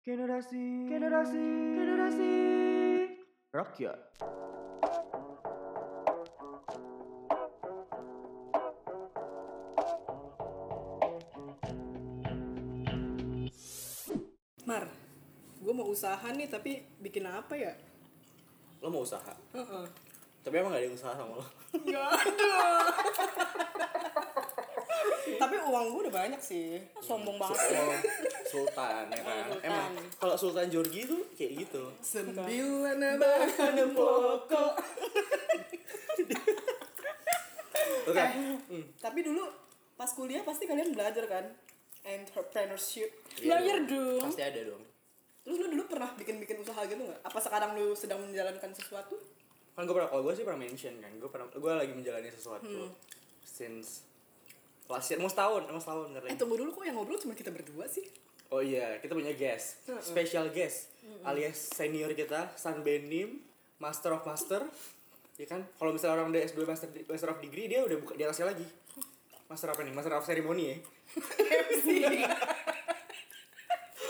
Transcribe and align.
Generasi, 0.00 0.88
generasi, 0.88 1.44
generasi 1.76 2.32
rakyat. 3.52 4.00
Mar, 14.64 14.88
gue 15.60 15.72
mau 15.76 15.84
usaha 15.92 16.16
nih 16.32 16.48
tapi 16.48 16.80
bikin 17.04 17.28
apa 17.28 17.52
ya? 17.60 17.76
Lo 18.80 18.88
mau 18.88 19.04
usaha? 19.04 19.36
Heeh. 19.52 19.84
Tapi 20.40 20.54
emang 20.56 20.72
gak 20.72 20.80
ada 20.80 20.86
yang 20.88 20.96
usaha 20.96 21.12
sama 21.12 21.36
lo? 21.36 21.44
Gak 21.92 22.08
ada. 22.08 22.56
tapi 25.36 25.56
uang 25.60 25.84
gue 25.92 26.00
udah 26.08 26.14
banyak 26.24 26.40
sih. 26.40 26.80
Sombong 27.04 27.36
banget. 27.36 28.00
Sultan 28.50 29.04
ya 29.08 29.20
kan? 29.22 29.46
Sultan. 29.46 29.62
Emang 29.62 29.90
kalau 30.18 30.34
Sultan 30.34 30.66
Jorgi 30.66 31.06
tuh 31.06 31.22
kayak 31.38 31.52
gitu 31.62 31.82
Sembilan 32.02 32.98
bahan 33.16 33.74
pokok. 33.94 34.72
Oke 38.10 38.22
Eh, 38.70 38.84
Tapi 38.98 39.18
dulu 39.22 39.44
pas 39.94 40.10
kuliah 40.10 40.42
pasti 40.42 40.66
kalian 40.66 40.90
belajar 40.90 41.24
kan? 41.26 41.44
Entrepreneurship. 42.00 43.12
Iya 43.38 43.60
Belajar 43.60 43.76
dong. 43.84 44.18
dong. 44.18 44.22
Pasti 44.26 44.42
ada 44.42 44.60
dong 44.64 44.82
Terus 45.40 45.56
lu 45.56 45.66
dulu 45.72 45.84
pernah 45.88 46.10
bikin-bikin 46.16 46.60
usaha 46.60 46.80
gitu 46.84 47.00
nggak? 47.00 47.20
Apa 47.24 47.38
sekarang 47.40 47.72
lu 47.72 47.94
sedang 47.94 48.20
menjalankan 48.20 48.70
sesuatu? 48.72 49.16
Kan 49.72 49.86
gue 49.86 49.94
pernah, 49.94 50.10
kalau 50.10 50.26
gue 50.26 50.34
sih 50.34 50.44
pernah 50.44 50.60
mention 50.60 50.94
kan 50.98 51.12
Gue 51.16 51.30
pernah, 51.30 51.46
gue 51.48 51.72
lagi 51.72 51.92
menjalani 51.94 52.28
sesuatu 52.28 52.92
Since 53.40 54.04
last 54.90 55.08
year, 55.08 55.22
mau 55.22 55.30
setahun, 55.30 55.62
mau 55.70 55.78
setahun 55.78 56.10
ntar 56.10 56.26
Eh 56.26 56.36
tunggu 56.36 56.58
dulu 56.58 56.74
kok 56.74 56.84
yang 56.84 56.98
ngobrol 56.98 57.16
cuma 57.16 57.32
kita 57.32 57.48
berdua 57.48 57.86
sih? 57.86 58.04
Oh 58.50 58.58
iya, 58.58 58.98
kita 58.98 59.14
punya 59.14 59.30
guest, 59.30 59.86
special 60.02 60.50
guest, 60.50 60.90
alias 61.22 61.70
senior 61.70 62.10
kita, 62.18 62.50
San 62.58 62.82
Benim, 62.82 63.38
Master 63.78 64.10
of 64.18 64.26
Master, 64.26 64.66
ya 65.38 65.46
kan? 65.46 65.62
Kalau 65.78 65.94
misalnya 65.94 66.18
orang 66.18 66.34
udah 66.34 66.42
S2 66.50 66.66
Master, 66.66 66.90
Master 67.06 67.30
of 67.30 67.38
Degree, 67.38 67.70
dia 67.70 67.86
udah 67.86 67.94
buka 68.02 68.18
di 68.18 68.26
atasnya 68.26 68.50
lagi. 68.50 68.66
Master 69.46 69.70
apa 69.70 69.86
nih? 69.86 69.94
Master 69.94 70.18
of 70.18 70.26
Ceremony 70.26 70.64
ya? 70.66 70.76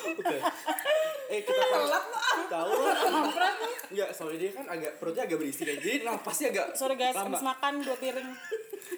Oke. 0.08 0.36
Eh 1.30 1.41
kita 1.44 1.61
tahu. 1.61 1.86
Tahu 2.48 2.70
lah. 2.80 2.96
Enggak, 3.92 4.11
soalnya 4.16 4.38
dia 4.41 4.50
kan 4.56 4.64
agak 4.72 4.92
perutnya 4.96 5.28
agak 5.28 5.36
berisi 5.36 5.68
kan. 5.68 5.77
Jadi 5.77 6.00
napasnya 6.00 6.48
agak 6.48 6.66
Sorry 6.80 6.96
guys, 6.96 7.12
habis 7.12 7.44
makan 7.44 7.84
dua 7.84 7.96
piring. 8.00 8.30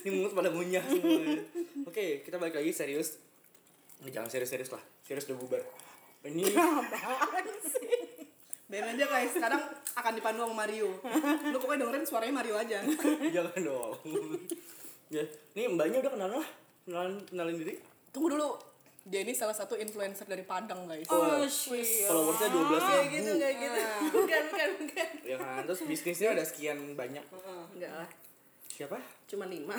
Ini 0.07 0.11
mulut 0.15 0.33
pada 0.39 0.55
ngunyah 0.55 0.87
semua. 0.87 1.19
Oke, 1.91 2.23
kita 2.23 2.39
balik 2.39 2.63
lagi 2.63 2.71
serius. 2.71 3.19
Eh, 4.03 4.11
Jangan 4.11 4.29
serius-serius 4.29 4.71
lah. 4.75 4.83
Serius 5.07 5.27
udah 5.31 5.39
bubar. 5.39 5.63
Ini 6.23 6.43
Biarin 8.73 8.97
aja 8.97 9.05
guys, 9.05 9.37
sekarang 9.37 9.61
akan 9.93 10.13
dipandu 10.17 10.49
sama 10.49 10.65
Mario. 10.65 10.97
Lu 11.53 11.57
pokoknya 11.61 11.85
dengerin 11.85 12.09
suaranya 12.09 12.35
Mario 12.41 12.55
aja. 12.57 12.81
jangan 13.37 13.61
dong. 13.61 13.93
ya, 15.13 15.21
ini 15.53 15.77
mbaknya 15.77 16.01
udah 16.01 16.13
kenal 16.17 16.31
lah. 16.41 16.49
Kenalan, 16.89 17.21
kenalin 17.29 17.57
diri. 17.61 17.75
Tunggu 18.09 18.33
dulu. 18.33 18.57
Dia 19.05 19.29
ini 19.29 19.37
salah 19.37 19.53
satu 19.53 19.77
influencer 19.77 20.25
dari 20.25 20.41
Padang 20.41 20.89
guys. 20.89 21.05
Oh, 21.13 21.45
shit. 21.45 22.09
Followersnya 22.09 22.49
12 22.49 22.65
ribu. 22.65 22.75
kayak 22.81 23.07
gitu, 23.13 23.31
kayak 23.37 23.57
gitu. 23.61 23.81
Bukan, 24.09 24.43
bukan, 24.49 24.69
bukan. 24.81 25.09
Ya 25.21 25.37
kan, 25.37 25.61
terus 25.69 25.81
bisnisnya 25.85 26.29
ada 26.33 26.45
sekian 26.47 26.79
banyak. 26.97 27.25
Enggak 27.77 27.93
lah, 27.93 28.09
Siapa? 28.73 28.97
cuma 29.29 29.45
lima. 29.49 29.77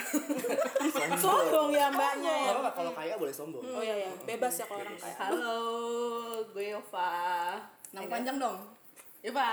Sombong 1.18 1.70
ya 1.74 1.90
mbaknya 1.94 2.30
ya. 2.30 2.54
Kalau 2.58 2.74
kalau 2.74 2.92
kaya 2.94 3.14
boleh 3.18 3.34
sombong. 3.34 3.62
Oh 3.62 3.82
iya 3.82 4.06
ya, 4.06 4.12
bebas 4.26 4.54
ya 4.58 4.66
kalau 4.70 4.82
orang 4.82 4.98
kaya. 4.98 5.16
Halo, 5.18 5.62
gue 6.54 6.66
Yova. 6.74 7.58
Nama 7.94 8.06
panjang 8.06 8.38
dong. 8.42 8.58
Yova. 9.26 9.50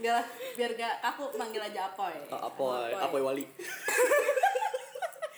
Gak 0.00 0.12
lah, 0.16 0.24
biar 0.56 0.72
gak 0.80 0.96
aku 1.04 1.28
manggil 1.36 1.60
aja 1.60 1.92
Apoy. 1.92 2.16
Oh, 2.32 2.40
Apoy, 2.40 2.96
Apoy 2.96 3.20
Wali. 3.20 3.44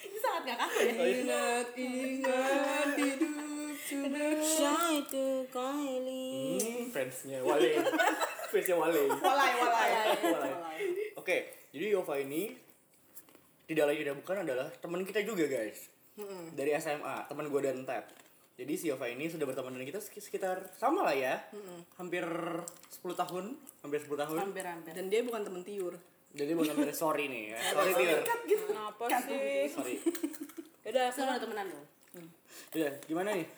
Ini 0.06 0.18
sangat 0.22 0.54
gak 0.54 0.58
kaku 0.66 0.78
ya. 0.86 0.94
Ingat, 1.02 1.66
ingat 1.74 2.94
hidup 2.94 3.74
sudah. 3.74 4.86
Itu 4.94 5.26
Kylie. 5.50 6.62
Hmm, 6.62 6.94
fansnya 6.94 7.42
Wale. 7.42 7.74
Fansnya 8.52 8.76
Wale. 8.76 9.02
Walai, 9.08 9.50
walai. 9.56 9.90
Wale. 10.20 10.50
Oke, 11.16 11.36
jadi 11.70 11.86
Yova 11.90 12.14
ini 12.16 12.52
tidak 13.64 13.88
lain 13.88 13.98
tidak 13.98 14.16
bukan 14.20 14.36
adalah 14.44 14.68
teman 14.76 15.00
kita 15.02 15.24
juga 15.24 15.48
guys. 15.48 15.88
Dari 16.52 16.76
SMA, 16.76 17.24
teman 17.24 17.48
gue 17.48 17.60
dan 17.62 17.82
Ted. 17.82 18.04
Jadi 18.52 18.72
si 18.76 18.92
Yova 18.92 19.08
ini 19.08 19.26
sudah 19.26 19.48
berteman 19.48 19.72
dengan 19.72 19.88
kita 19.88 19.98
sek- 19.98 20.20
sekitar 20.20 20.76
sama 20.76 21.02
lah 21.02 21.16
ya. 21.16 21.41
Hampir 21.96 22.20
10 22.22 23.16
tahun, 23.16 23.56
hampir 23.80 23.98
10 24.04 24.12
tahun. 24.18 24.36
Hampir-hampir. 24.38 24.92
Dan 24.92 25.08
dia 25.08 25.24
bukan 25.24 25.41
temen 25.41 25.64
tiur. 25.64 25.96
Jadi 26.32 26.52
bukan 26.52 26.76
hampir 26.76 26.92
sorry 26.92 27.32
nih 27.32 27.56
ya. 27.56 27.58
Sorry 27.72 27.92
Tir. 27.94 28.20
Kenapa 28.68 29.04
sih? 29.24 29.68
Sorry. 29.68 29.96
Udah, 30.84 31.08
Sama 31.08 31.32
ada 31.32 31.41
temenan 31.41 31.72
dong. 31.72 31.86
Ya, 32.76 32.92
gimana 33.08 33.32
nih? 33.32 33.48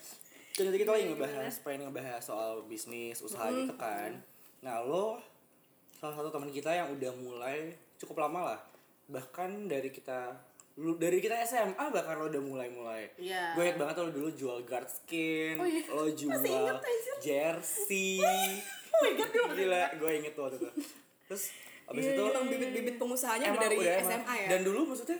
Tadi 0.54 0.78
kita 0.78 0.94
lagi 0.94 1.10
ngebahas, 1.10 1.54
pengen 1.66 1.90
ngebahas 1.90 2.22
soal 2.22 2.62
bisnis, 2.70 3.18
usaha 3.18 3.50
gitu 3.50 3.74
kan. 3.74 4.22
Nah, 4.64 4.80
lo 4.80 5.20
salah 5.94 6.16
satu 6.16 6.32
teman 6.32 6.48
kita 6.48 6.72
yang 6.72 6.88
udah 6.90 7.12
mulai 7.14 7.76
cukup 7.96 8.24
lama 8.24 8.40
lah. 8.50 8.60
Bahkan 9.06 9.68
dari 9.68 9.92
kita 9.92 10.32
lu 10.74 10.98
dari 10.98 11.22
kita 11.22 11.38
SMA 11.44 11.86
bahkan 11.92 12.18
lo 12.18 12.26
udah 12.26 12.42
mulai-mulai. 12.42 13.12
Iya. 13.14 13.54
Gue 13.54 13.62
inget 13.62 13.78
banget 13.78 13.94
lo 14.00 14.10
dulu 14.10 14.28
jual 14.32 14.58
guard 14.64 14.88
skin, 14.88 15.54
Oh 15.54 15.68
iya. 15.68 15.84
lo 15.86 16.08
jual 16.10 16.40
inget 16.40 16.78
jersey. 17.20 18.18
Oh 18.94 19.02
my 19.02 19.10
god, 19.18 19.26
dia 19.26 19.42
Gila, 19.58 19.84
gue 19.98 20.10
inget 20.22 20.32
tuh 20.32 20.42
waktu 20.46 20.56
itu. 20.56 20.70
Terus 21.26 21.50
abis 21.90 21.98
Iya, 21.98 22.12
itu 22.14 22.22
emang 22.30 22.46
bibit-bibit 22.46 22.94
pengusahanya 22.94 23.58
dari 23.58 23.74
udah 23.74 23.90
emang. 23.90 24.06
SMA 24.06 24.34
ya. 24.38 24.48
Dan 24.54 24.60
dulu 24.62 24.80
maksudnya 24.86 25.18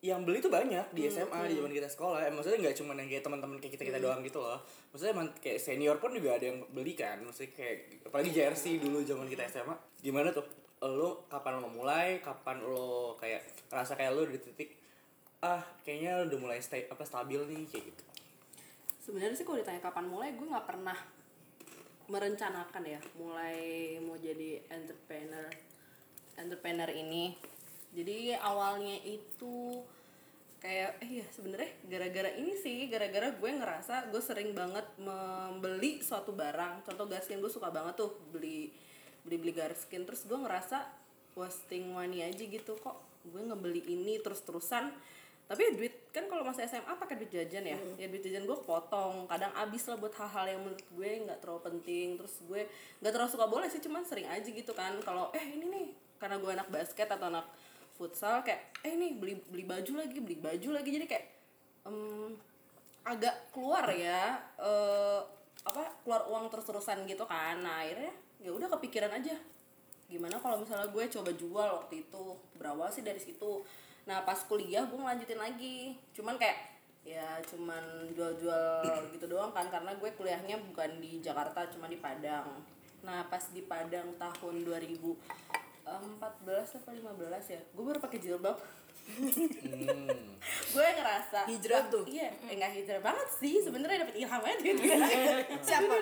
yang 0.00 0.24
beli 0.24 0.40
tuh 0.40 0.48
banyak 0.48 0.96
di 0.96 1.12
SMA 1.12 1.52
di 1.52 1.60
zaman 1.60 1.72
kita 1.76 1.84
sekolah. 1.84 2.24
Eh, 2.24 2.32
maksudnya 2.32 2.58
nggak 2.64 2.76
cuma 2.80 2.96
yang 2.96 3.04
kayak 3.04 3.24
teman-teman 3.24 3.56
kayak 3.60 3.76
kita 3.76 3.84
kita 3.92 4.00
doang 4.00 4.24
gitu 4.24 4.40
loh. 4.40 4.56
Maksudnya 4.96 5.12
emang 5.12 5.28
kayak 5.36 5.60
senior 5.60 5.96
pun 6.00 6.16
juga 6.16 6.40
ada 6.40 6.48
yang 6.48 6.64
beli 6.72 6.96
kan. 6.96 7.20
Maksudnya 7.20 7.52
kayak 7.52 7.76
apalagi 8.08 8.30
jersey 8.32 8.80
dulu 8.80 9.04
zaman 9.04 9.28
kita 9.28 9.44
SMA. 9.52 9.76
Gimana 10.00 10.32
tuh? 10.32 10.48
Lo 10.80 11.28
kapan 11.28 11.60
lo 11.60 11.68
mulai? 11.68 12.24
Kapan 12.24 12.64
lo 12.64 13.12
kayak 13.20 13.44
ngerasa 13.68 13.92
kayak 14.00 14.12
lo 14.16 14.24
di 14.24 14.40
titik 14.40 14.80
ah 15.40 15.64
kayaknya 15.84 16.20
lo 16.20 16.22
udah 16.28 16.40
mulai 16.40 16.60
stay 16.60 16.88
apa 16.88 17.04
stabil 17.04 17.40
nih 17.44 17.68
kayak 17.68 17.84
gitu. 17.92 18.02
Sebenarnya 19.04 19.36
sih 19.36 19.44
kalau 19.44 19.60
ditanya 19.60 19.80
kapan 19.84 20.04
mulai, 20.08 20.36
gue 20.36 20.44
nggak 20.48 20.68
pernah 20.68 20.96
merencanakan 22.10 22.82
ya 22.84 23.00
mulai 23.22 23.56
mau 24.02 24.18
jadi 24.18 24.58
entrepreneur 24.66 25.46
entrepreneur 26.34 26.90
ini 26.90 27.38
jadi 27.90 28.38
awalnya 28.38 28.96
itu 29.02 29.82
kayak 30.60 31.00
eh 31.00 31.24
ya 31.24 31.26
sebenarnya 31.32 31.72
gara-gara 31.88 32.30
ini 32.36 32.52
sih 32.52 32.84
gara-gara 32.92 33.32
gue 33.32 33.50
ngerasa 33.50 34.12
gue 34.12 34.20
sering 34.20 34.52
banget 34.52 34.84
membeli 35.00 36.04
suatu 36.04 36.36
barang. 36.36 36.84
Contoh 36.84 37.08
gaskin 37.08 37.40
gue 37.40 37.48
suka 37.48 37.72
banget 37.72 37.96
tuh 37.96 38.12
beli 38.30 38.68
beli 39.24 39.36
beli 39.40 39.52
garskin 39.56 40.04
terus 40.04 40.28
gue 40.28 40.36
ngerasa 40.36 40.84
wasting 41.36 41.92
money 41.92 42.24
aja 42.24 42.40
gitu 42.40 42.76
kok 42.76 42.96
gue 43.24 43.40
ngebeli 43.40 43.84
ini 43.84 44.16
terus 44.20 44.40
terusan 44.40 44.92
tapi 45.50 45.66
ya 45.66 45.72
duit 45.74 45.94
kan 46.14 46.30
kalau 46.30 46.46
masih 46.46 46.62
SMA 46.70 46.94
pakai 46.94 47.18
duit 47.18 47.34
jajan 47.34 47.66
ya? 47.66 47.78
Ya 47.98 48.06
duit 48.06 48.22
jajan 48.22 48.46
gue 48.46 48.58
potong 48.62 49.26
kadang 49.26 49.50
abis 49.58 49.90
lah 49.90 49.98
buat 49.98 50.14
hal-hal 50.14 50.46
yang 50.46 50.60
menurut 50.62 50.78
gue 50.94 51.10
nggak 51.26 51.42
terlalu 51.42 51.60
penting. 51.66 52.14
Terus 52.22 52.34
gue 52.46 52.70
nggak 53.02 53.10
terlalu 53.10 53.30
suka 53.34 53.46
bola 53.50 53.66
sih 53.66 53.82
cuman 53.82 54.06
sering 54.06 54.30
aja 54.30 54.46
gitu 54.46 54.70
kan. 54.70 54.94
Kalau 55.02 55.34
eh 55.34 55.42
ini 55.42 55.66
nih 55.66 55.86
karena 56.22 56.38
gue 56.38 56.50
anak 56.54 56.70
basket 56.70 57.10
atau 57.10 57.26
anak 57.34 57.50
futsal 58.00 58.40
kayak 58.40 58.72
eh 58.80 58.96
nih 58.96 59.20
beli 59.20 59.36
beli 59.52 59.68
baju 59.68 60.00
lagi 60.00 60.16
beli 60.24 60.40
baju 60.40 60.68
lagi. 60.72 60.88
Jadi 60.96 61.04
kayak 61.04 61.26
em, 61.84 62.32
agak 63.04 63.52
keluar 63.52 63.84
ya 63.92 64.40
eh 64.56 65.20
apa 65.60 66.00
keluar 66.00 66.24
uang 66.32 66.48
terus-terusan 66.48 67.04
gitu 67.04 67.28
kan. 67.28 67.60
Nah 67.60 67.84
akhirnya 67.84 68.16
ya 68.40 68.56
udah 68.56 68.72
kepikiran 68.72 69.12
aja 69.12 69.36
gimana 70.10 70.42
kalau 70.42 70.58
misalnya 70.58 70.90
gue 70.90 71.04
coba 71.06 71.30
jual 71.36 71.68
waktu 71.84 72.08
itu 72.08 72.24
berawal 72.56 72.88
sih 72.88 73.04
dari 73.04 73.20
situ. 73.20 73.60
Nah 74.08 74.24
pas 74.24 74.40
kuliah 74.48 74.88
gue 74.88 74.96
ngelanjutin 74.96 75.36
lagi. 75.36 76.00
Cuman 76.16 76.40
kayak 76.40 76.80
ya 77.00 77.40
cuman 77.48 78.12
jual-jual 78.12 78.84
gitu 79.12 79.24
doang 79.28 79.52
kan 79.52 79.68
karena 79.72 79.92
gue 79.96 80.10
kuliahnya 80.16 80.56
bukan 80.72 81.00
di 81.00 81.20
Jakarta 81.20 81.68
cuma 81.68 81.86
di 81.86 82.00
Padang. 82.00 82.64
Nah 83.04 83.28
pas 83.28 83.44
di 83.52 83.60
Padang 83.60 84.16
tahun 84.16 84.64
2014 85.82 86.20
atau 86.76 86.92
15 86.92 87.16
ya 87.48 87.60
gue 87.66 87.84
baru 87.84 87.98
pakai 87.98 88.18
jilbab 88.18 88.58
Hmm. 89.10 90.06
gue 90.70 90.86
ngerasa 90.86 91.42
Hijrah 91.44 91.90
tuh. 91.90 92.06
iya 92.06 92.30
eh, 92.46 92.54
nggak 92.54 92.72
hijrah 92.72 93.02
banget 93.02 93.28
sih 93.34 93.58
sebenarnya 93.58 94.06
dapet 94.06 94.16
ilham 94.16 94.38
aja 94.38 94.54
gitu 94.56 94.82
Siapa? 95.66 95.94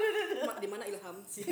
Di 0.59 0.69
mana 0.69 0.85
Ilham 0.85 1.17
sih? 1.33 1.45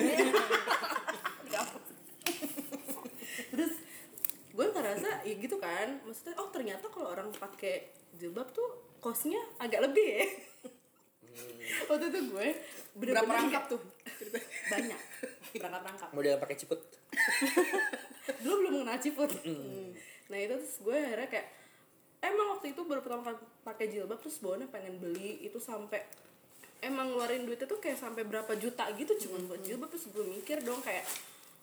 terus 3.47 3.73
gue 4.51 4.67
ngerasa 4.67 5.09
ya 5.23 5.35
gitu 5.35 5.57
kan 5.57 5.97
maksudnya 6.03 6.35
oh 6.37 6.49
ternyata 6.51 6.89
kalau 6.89 7.09
orang 7.09 7.29
pakai 7.31 7.89
jilbab 8.13 8.49
tuh 8.51 8.69
kosnya 8.99 9.41
agak 9.57 9.81
lebih 9.83 10.07
ya 10.19 10.27
waktu 11.87 12.05
itu 12.07 12.21
gue 12.27 12.47
Berapa 12.97 13.23
bener-bener 13.23 13.37
rangkap 13.39 13.65
tuh? 13.67 13.81
banyak 14.73 15.01
rangkap-rangkap 15.55 16.09
Model 16.11 16.37
pakai 16.37 16.57
ciput. 16.57 16.81
dulu 18.43 18.55
belum 18.63 18.73
mengenal 18.81 18.99
ciput 19.01 19.31
nah 20.27 20.39
itu 20.39 20.55
terus 20.59 20.77
gue 20.83 20.97
akhirnya 20.97 21.29
kayak 21.31 21.47
emang 22.25 22.47
waktu 22.59 22.75
itu 22.75 22.81
baru 22.83 23.01
pertama 23.05 23.23
kali 23.31 23.39
pakai 23.63 23.87
jilbab 23.93 24.19
terus 24.19 24.43
bawahnya 24.43 24.67
pengen 24.69 24.99
beli 24.99 25.47
itu 25.47 25.59
sampai 25.63 26.03
emang 26.83 27.15
ngeluarin 27.15 27.47
duitnya 27.47 27.71
tuh 27.71 27.81
kayak 27.81 27.99
sampai 27.99 28.27
berapa 28.27 28.53
juta 28.59 28.91
gitu 28.99 29.13
cuma 29.27 29.39
buat 29.47 29.63
jilbab 29.63 29.89
terus 29.91 30.11
gue 30.11 30.25
mikir 30.27 30.59
dong 30.67 30.83
kayak 30.83 31.07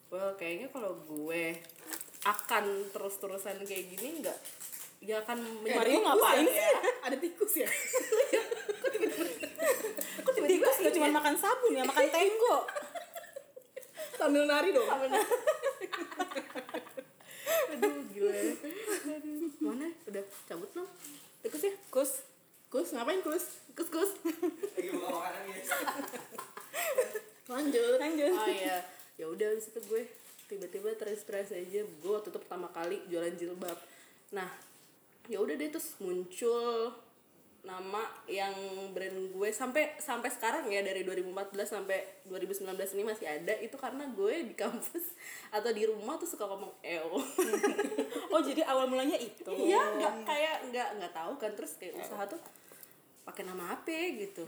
well 0.10 0.34
kayaknya 0.40 0.72
kalau 0.72 0.96
gue 1.04 1.60
akan 2.24 2.88
terus-terusan 2.96 3.60
kayak 3.68 3.86
gini 3.92 4.24
nggak 4.24 4.38
ya 5.04 5.20
akan 5.20 5.36
Mario 5.68 5.68
menjadi 5.68 5.92
ngapain 6.00 6.48
ya 6.48 6.70
Ada 7.04 7.18
tikus 7.20 7.54
ya? 7.60 7.68
kok 10.24 10.32
tiba-tiba 10.32 10.64
Tikus 10.64 10.78
gak 10.80 10.94
cuma 10.96 11.12
makan 11.12 11.36
sabun 11.36 11.76
ya, 11.76 11.84
makan 11.84 12.08
tenggo. 12.16 12.58
Sambil 14.24 14.48
nari 14.48 14.72
dong. 14.72 14.88
aduh 17.74 18.06
gila 18.16 18.32
aduh 18.32 18.56
mana 19.60 19.88
udah 20.08 20.24
cabut 20.48 20.70
belum 20.72 20.88
tikus 21.44 21.64
ya 21.68 21.74
Kus. 21.92 22.12
Kus, 22.72 22.96
ngapain 22.96 23.20
kus? 23.20 23.60
kus 23.76 23.90
kus 23.92 24.12
Lagi 24.24 24.90
buka 24.96 25.08
makanan 25.12 25.42
guys. 25.52 25.70
Lanjut. 27.52 27.98
Lanjut. 28.00 28.32
oh 28.32 28.48
iya 28.48 28.80
ya 29.20 29.26
udah 29.28 29.46
habis 29.52 29.68
itu 29.70 29.80
gue 29.92 30.08
tiba-tiba 30.48 30.96
terinspirasi 30.96 31.54
aja 31.60 31.84
gue 31.84 32.12
waktu 32.12 32.32
itu 32.32 32.40
pertama 32.40 32.72
kali 32.72 33.04
jualan 33.12 33.36
jilbab 33.36 33.78
nah 34.32 34.48
ya 35.28 35.38
udah 35.44 35.54
deh 35.54 35.68
terus 35.68 36.00
muncul 36.00 36.96
nama 37.64 38.04
yang 38.28 38.52
brand 38.92 39.32
gue 39.32 39.50
sampai 39.56 39.96
sampai 39.96 40.28
sekarang 40.28 40.68
ya 40.68 40.84
dari 40.84 41.08
2014 41.08 41.56
sampai 41.64 42.28
2019 42.28 42.76
ini 43.00 43.04
masih 43.08 43.24
ada 43.24 43.56
itu 43.64 43.80
karena 43.80 44.04
gue 44.12 44.52
di 44.52 44.56
kampus 44.56 45.16
atau 45.56 45.72
di 45.72 45.88
rumah 45.88 46.20
tuh 46.20 46.28
suka 46.28 46.44
ngomong 46.44 46.76
eo 46.84 47.16
Oh 48.34 48.42
jadi 48.42 48.66
awal 48.66 48.90
mulanya 48.90 49.14
itu. 49.14 49.46
iya 49.54 49.94
nggak 49.94 50.26
kayak 50.26 50.58
nggak 50.74 50.90
nggak 50.98 51.14
tahu 51.14 51.38
kan 51.38 51.54
terus 51.54 51.78
kayak 51.78 52.02
usaha 52.02 52.26
tuh 52.26 52.42
pakai 53.22 53.46
nama 53.46 53.78
apa 53.78 53.94
gitu. 54.18 54.42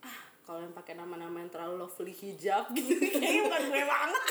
Ah 0.00 0.16
kalau 0.48 0.64
yang 0.64 0.72
pakai 0.72 0.96
nama-nama 0.96 1.44
yang 1.44 1.52
terlalu 1.52 1.84
lovely 1.84 2.16
hijab 2.16 2.72
gitu 2.76 2.96
kayaknya 2.96 3.44
bukan 3.44 3.62
gue 3.68 3.84
banget. 3.84 4.22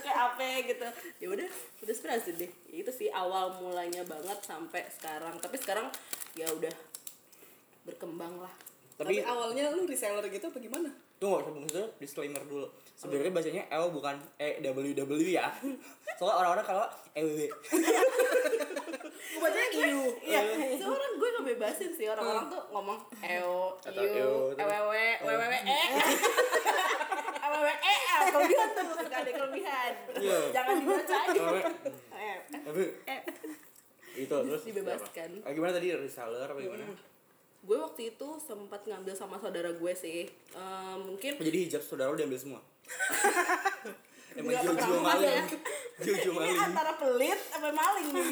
Kayak 0.00 0.18
apa 0.32 0.44
gitu. 0.64 0.86
Ya 1.20 1.26
udah 1.28 1.48
udah 1.84 1.92
inspirasi 1.92 2.30
deh. 2.40 2.50
Itu 2.72 2.88
sih 2.88 3.12
awal 3.12 3.60
mulanya 3.60 4.00
banget 4.08 4.40
sampai 4.40 4.88
sekarang. 4.88 5.36
Tapi 5.44 5.60
sekarang 5.60 5.92
ya 6.40 6.48
udah 6.56 6.72
berkembang 7.84 8.40
lah 8.40 8.52
Tapi 8.94 9.18
Tapi 9.18 9.26
awalnya 9.26 9.74
lu 9.74 9.84
reseller 9.84 10.22
gitu 10.28 10.46
apa 10.46 10.58
gimana? 10.58 10.90
tunggu 11.14 11.40
sebelum 11.40 11.64
itu 11.64 11.82
disclaimer 11.98 12.42
dulu. 12.44 12.66
Sebenarnya 12.94 13.32
bacanya 13.32 13.62
L 13.72 13.88
bukan 13.90 14.14
E 14.36 14.60
W 14.60 14.92
W 14.92 15.22
ya. 15.24 15.48
Soalnya 16.14 16.36
orang-orang 16.44 16.66
kalau 16.68 16.86
E 17.10 17.20
W 17.24 17.28
W. 17.34 17.40
Gue 19.34 19.40
bacanya 19.44 19.66
iu. 19.88 20.04
Iya, 20.20 20.40
seorang 20.76 21.12
gue 21.16 21.28
ngebebasin 21.40 21.90
sih 21.90 22.06
orang-orang 22.06 22.46
tuh 22.52 22.62
ngomong 22.70 22.98
eo, 23.18 23.72
iu, 23.88 24.04
eo, 24.04 24.52
ewew, 24.52 24.86
wewew, 25.24 25.50
e, 25.50 25.76
ewew, 27.40 27.64
e, 27.64 27.94
ah, 28.04 28.20
kelebihan 28.34 28.68
tuh 28.70 28.84
suka 28.94 29.16
ada 29.16 29.32
kelebihan. 29.32 29.92
Iya. 30.20 30.38
Jangan 30.52 30.74
dibaca 30.76 31.16
aja. 31.18 31.42
E 32.14 32.20
Eh, 32.20 32.36
W. 32.68 32.78
Itu 34.14 34.36
terus 34.44 34.62
Dibebaskan. 34.62 35.28
Ah, 35.42 35.50
gimana 35.50 35.72
tadi 35.72 35.88
reseller 35.90 36.46
apa 36.46 36.60
gimana? 36.60 36.84
Gue 37.64 37.76
waktu 37.76 38.12
itu 38.12 38.28
sempat 38.38 38.84
ngambil 38.84 39.12
sama 39.12 39.36
saudara 39.36 39.72
gue 39.72 39.92
sih 39.92 40.28
Eh, 40.28 40.96
mungkin 41.00 41.36
Jadi 41.36 41.58
hijab 41.64 41.80
saudara 41.80 42.12
lu 42.12 42.16
diambil 42.16 42.36
semua. 42.36 42.60
Emang 44.36 44.50
pernah 44.52 44.88
maling. 45.00 45.30
ya. 45.30 45.44
Ini 46.02 46.28
maling. 46.28 46.58
antara 46.58 46.92
pelit 46.94 47.40
apa 47.50 47.70
maling 47.70 48.08
nih 48.10 48.26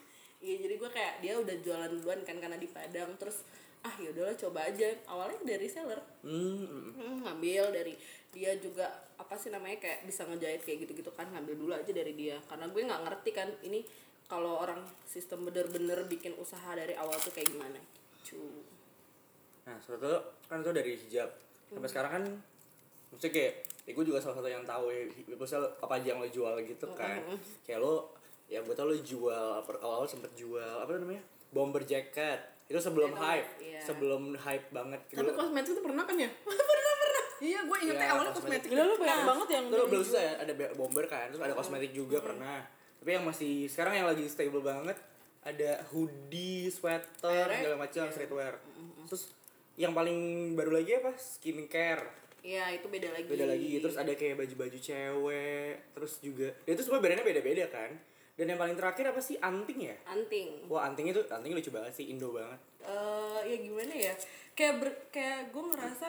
iya 0.44 0.54
jadi 0.60 0.74
gue 0.76 0.90
kayak 0.92 1.14
dia 1.18 1.34
udah 1.34 1.56
jualan 1.58 1.90
duluan 1.90 2.20
kan 2.22 2.36
karena 2.38 2.54
di 2.54 2.68
Padang 2.68 3.16
terus 3.16 3.42
ah 3.80 3.92
ya 3.98 4.12
udahlah 4.12 4.36
coba 4.38 4.60
aja 4.64 4.88
awalnya 5.08 5.40
dari 5.42 5.66
seller 5.66 5.98
Hmm, 6.22 6.54
hmm. 6.60 6.84
Hmm, 6.94 7.16
ngambil 7.24 7.74
dari 7.74 7.98
dia 8.30 8.54
juga 8.56 8.86
apa 9.16 9.34
sih 9.34 9.50
namanya 9.50 9.80
kayak 9.80 10.06
bisa 10.06 10.22
ngejahit 10.24 10.62
kayak 10.62 10.86
gitu-gitu 10.86 11.10
kan 11.12 11.26
ngambil 11.32 11.54
dulu 11.56 11.72
aja 11.74 11.90
dari 11.90 12.12
dia 12.14 12.38
karena 12.46 12.68
gue 12.68 12.82
nggak 12.84 13.02
ngerti 13.02 13.30
kan 13.32 13.48
ini 13.64 13.82
kalau 14.24 14.60
orang 14.60 14.80
sistem 15.04 15.44
bener-bener 15.44 15.98
bikin 16.06 16.32
usaha 16.38 16.72
dari 16.72 16.94
awal 16.94 17.16
tuh 17.18 17.32
kayak 17.32 17.50
gimana 17.50 17.80
cu 18.24 18.40
Nah, 19.64 19.76
suatu 19.78 20.12
kan 20.44 20.60
itu 20.60 20.70
dari 20.70 20.92
hijab. 20.94 21.30
Sampai 21.66 21.88
sekarang 21.88 22.10
kan 22.12 22.24
maksudnya 23.08 23.32
kayak 23.32 23.52
ya 23.84 23.92
gue 23.92 24.04
juga 24.04 24.18
salah 24.18 24.36
satu 24.36 24.44
yang 24.46 24.60
tahu 24.62 24.88
ya 24.88 25.04
maksudnya 25.30 25.64
apa 25.78 25.92
aja 25.94 26.06
yang 26.06 26.18
lo 26.18 26.26
jual 26.26 26.52
gitu 26.58 26.86
kan 26.92 27.20
kayak 27.62 27.78
lo 27.78 28.10
ya 28.46 28.58
gue 28.58 28.72
tau 28.72 28.84
lo 28.84 28.96
jual 28.96 29.30
apa 29.54 29.70
awal 29.78 30.04
sempet 30.04 30.32
jual 30.34 30.60
apa 30.74 30.88
namanya 30.94 31.20
bomber 31.48 31.80
jacket 31.80 32.40
itu 32.64 32.76
sebelum 32.76 33.12
Iya, 33.12 33.20
hype 33.22 33.48
iya. 33.58 33.78
sebelum 33.78 34.22
hype 34.34 34.66
banget 34.70 35.00
Tapi 35.06 35.30
kosmetik 35.30 35.70
itu 35.70 35.80
pernah 35.80 36.02
kan 36.02 36.16
ya? 36.16 36.30
pernah, 36.48 36.64
pernah. 36.98 37.24
Iya, 37.38 37.58
gue 37.62 37.76
ingetnya 37.78 38.00
Iya, 38.00 38.10
awalnya 38.10 38.32
kosmetik. 38.32 38.60
kosmetik. 38.64 38.70
Gila 38.72 38.84
lu 38.84 38.96
banyak 38.98 39.20
banget 39.22 39.48
yang 39.50 39.64
itu 39.64 39.76
belum 39.86 40.02
susah 40.02 40.22
ya 40.22 40.32
ada 40.38 40.52
be- 40.54 40.74
bomber 40.74 41.04
kan 41.06 41.26
terus 41.28 41.40
ada 41.40 41.54
kosmetik 41.54 41.92
juga 41.92 42.18
pernah 42.20 42.58
tapi 42.98 43.10
yang 43.10 43.24
masih 43.24 43.52
sekarang 43.66 43.94
yang 43.94 44.06
lagi 44.06 44.24
stable 44.24 44.60
banget 44.60 44.96
ada 45.44 45.84
hoodie 45.92 46.72
sweater 46.72 47.04
Akhirnya, 47.20 47.60
segala 47.60 47.76
macam 47.76 48.04
streetwear. 48.08 48.54
Terus 49.06 49.22
yang 49.76 49.92
paling 49.92 50.52
baru 50.56 50.80
lagi 50.80 50.96
apa? 50.96 51.12
Skincare. 51.20 52.24
Iya 52.44 52.76
itu 52.76 52.88
beda 52.88 53.08
lagi. 53.12 53.28
Beda 53.28 53.46
lagi. 53.48 53.80
Terus 53.80 53.96
ada 54.00 54.12
kayak 54.16 54.40
baju-baju 54.40 54.78
cewek 54.80 55.72
terus 55.92 56.20
juga 56.20 56.48
ya 56.64 56.72
itu 56.72 56.82
semua 56.84 57.00
brandnya 57.04 57.24
beda-beda 57.24 57.68
kan. 57.68 57.92
Dan 58.34 58.50
yang 58.50 58.58
paling 58.58 58.74
terakhir 58.74 59.14
apa 59.14 59.20
sih? 59.22 59.38
Anting 59.38 59.80
ya? 59.84 59.96
Anting. 60.10 60.66
Wah 60.66 60.88
anting 60.88 61.12
itu 61.12 61.22
anting 61.28 61.54
lucu 61.54 61.70
banget 61.70 61.92
sih 61.94 62.10
indo 62.10 62.32
banget. 62.32 62.60
Eh 62.82 63.40
ya 63.52 63.56
gimana 63.60 63.92
ya? 63.94 64.14
Kayak 64.56 64.74
ber, 64.80 64.88
kayak 65.12 65.54
gue 65.54 65.64
ngerasa 65.70 66.08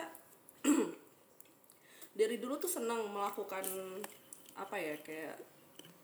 dari 2.18 2.36
dulu 2.40 2.56
tuh 2.56 2.70
seneng 2.72 3.12
melakukan 3.12 3.64
apa 4.56 4.76
ya 4.80 4.96
kayak 5.04 5.36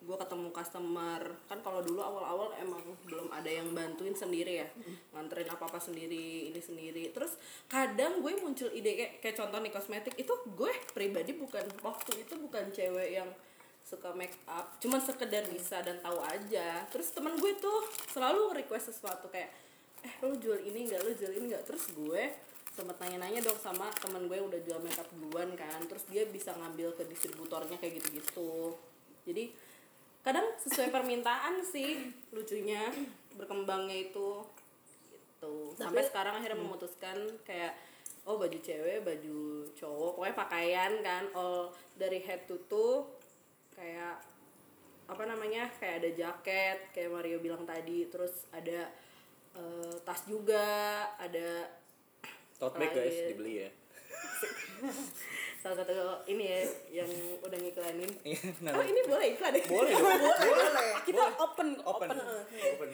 gue 0.02 0.16
ketemu 0.18 0.48
customer. 0.50 1.22
Kan 1.46 1.58
kalau 1.62 1.80
dulu 1.80 2.02
awal-awal 2.02 2.50
emang 2.58 2.82
belum 3.06 3.30
ada 3.30 3.48
yang 3.48 3.70
bantuin 3.70 4.14
sendiri 4.14 4.66
ya. 4.66 4.68
Nganterin 5.14 5.48
apa 5.48 5.64
apa 5.70 5.78
sendiri 5.78 6.50
ini 6.50 6.60
sendiri. 6.60 7.14
Terus 7.14 7.38
kadang 7.70 8.18
gue 8.20 8.32
muncul 8.42 8.68
ide 8.74 8.98
kayak 8.98 9.12
kayak 9.22 9.36
contoh 9.38 9.58
nih 9.62 9.72
kosmetik. 9.72 10.14
Itu 10.18 10.34
gue 10.58 10.72
pribadi 10.92 11.32
bukan 11.38 11.64
waktu 11.80 12.26
itu 12.26 12.34
bukan 12.36 12.74
cewek 12.74 13.08
yang 13.22 13.30
suka 13.82 14.10
make 14.14 14.34
up. 14.50 14.74
Cuman 14.82 14.98
sekedar 15.02 15.46
bisa 15.50 15.82
dan 15.82 15.98
tahu 16.02 16.18
aja. 16.22 16.82
Terus 16.90 17.14
teman 17.14 17.38
gue 17.38 17.52
tuh 17.58 17.86
selalu 18.10 18.58
request 18.62 18.94
sesuatu 18.94 19.30
kayak 19.30 19.50
eh 20.02 20.14
lo 20.26 20.34
jual 20.34 20.58
ini 20.58 20.90
enggak 20.90 21.06
lo 21.06 21.14
jual 21.14 21.30
ini 21.30 21.54
enggak 21.54 21.62
terus 21.62 21.94
gue 21.94 22.34
sempat 22.74 22.98
nanya-nanya 22.98 23.38
dong 23.44 23.54
sama 23.60 23.86
teman 24.02 24.26
gue 24.26 24.34
yang 24.34 24.50
udah 24.50 24.60
jual 24.66 24.78
makeup 24.82 25.06
duluan 25.14 25.54
kan. 25.54 25.78
Terus 25.86 26.04
dia 26.10 26.26
bisa 26.26 26.50
ngambil 26.56 26.96
ke 26.98 27.06
distributornya 27.06 27.76
kayak 27.78 28.02
gitu-gitu. 28.02 28.74
Jadi 29.22 29.71
kadang 30.22 30.46
sesuai 30.62 30.94
permintaan 30.94 31.58
sih 31.66 32.14
lucunya 32.30 32.86
berkembangnya 33.34 34.10
itu 34.10 34.46
gitu. 35.10 35.74
Sampai 35.74 36.06
sekarang 36.06 36.38
akhirnya 36.38 36.62
memutuskan 36.62 37.18
kayak 37.42 37.74
oh 38.22 38.38
baju 38.38 38.58
cewek 38.62 39.02
baju 39.02 39.66
cowok 39.74 40.10
pokoknya 40.14 40.36
pakaian 40.38 40.92
kan 41.02 41.24
all 41.34 41.74
dari 41.98 42.22
head 42.22 42.46
to 42.46 42.54
toe 42.70 43.02
kayak 43.74 44.22
apa 45.10 45.22
namanya 45.26 45.66
kayak 45.82 46.06
ada 46.06 46.10
jaket 46.14 46.78
kayak 46.94 47.10
Mario 47.10 47.42
bilang 47.42 47.66
tadi 47.66 48.06
terus 48.06 48.46
ada 48.54 48.86
eh, 49.58 49.94
tas 50.06 50.22
juga 50.30 50.62
ada 51.18 51.66
tote 52.62 52.78
bag 52.78 52.94
guys 52.94 53.18
dibeli 53.34 53.66
ya 53.66 53.70
salah 55.62 55.78
satu 55.78 55.94
ini 56.26 56.44
ya 56.50 56.60
yang 56.90 57.10
udah 57.38 57.54
ngiklanin. 57.62 58.10
Iya, 58.26 58.50
nah, 58.66 58.74
oh 58.74 58.82
ini 58.82 59.00
boleh 59.06 59.26
iklan 59.38 59.54
ya? 59.54 59.62
Boleh 59.70 59.94
dong 59.94 60.18
boleh 60.18 60.90
kita 61.06 61.22
open 61.38 61.68
open. 61.86 62.08
open. 62.10 62.18
open. 62.18 62.88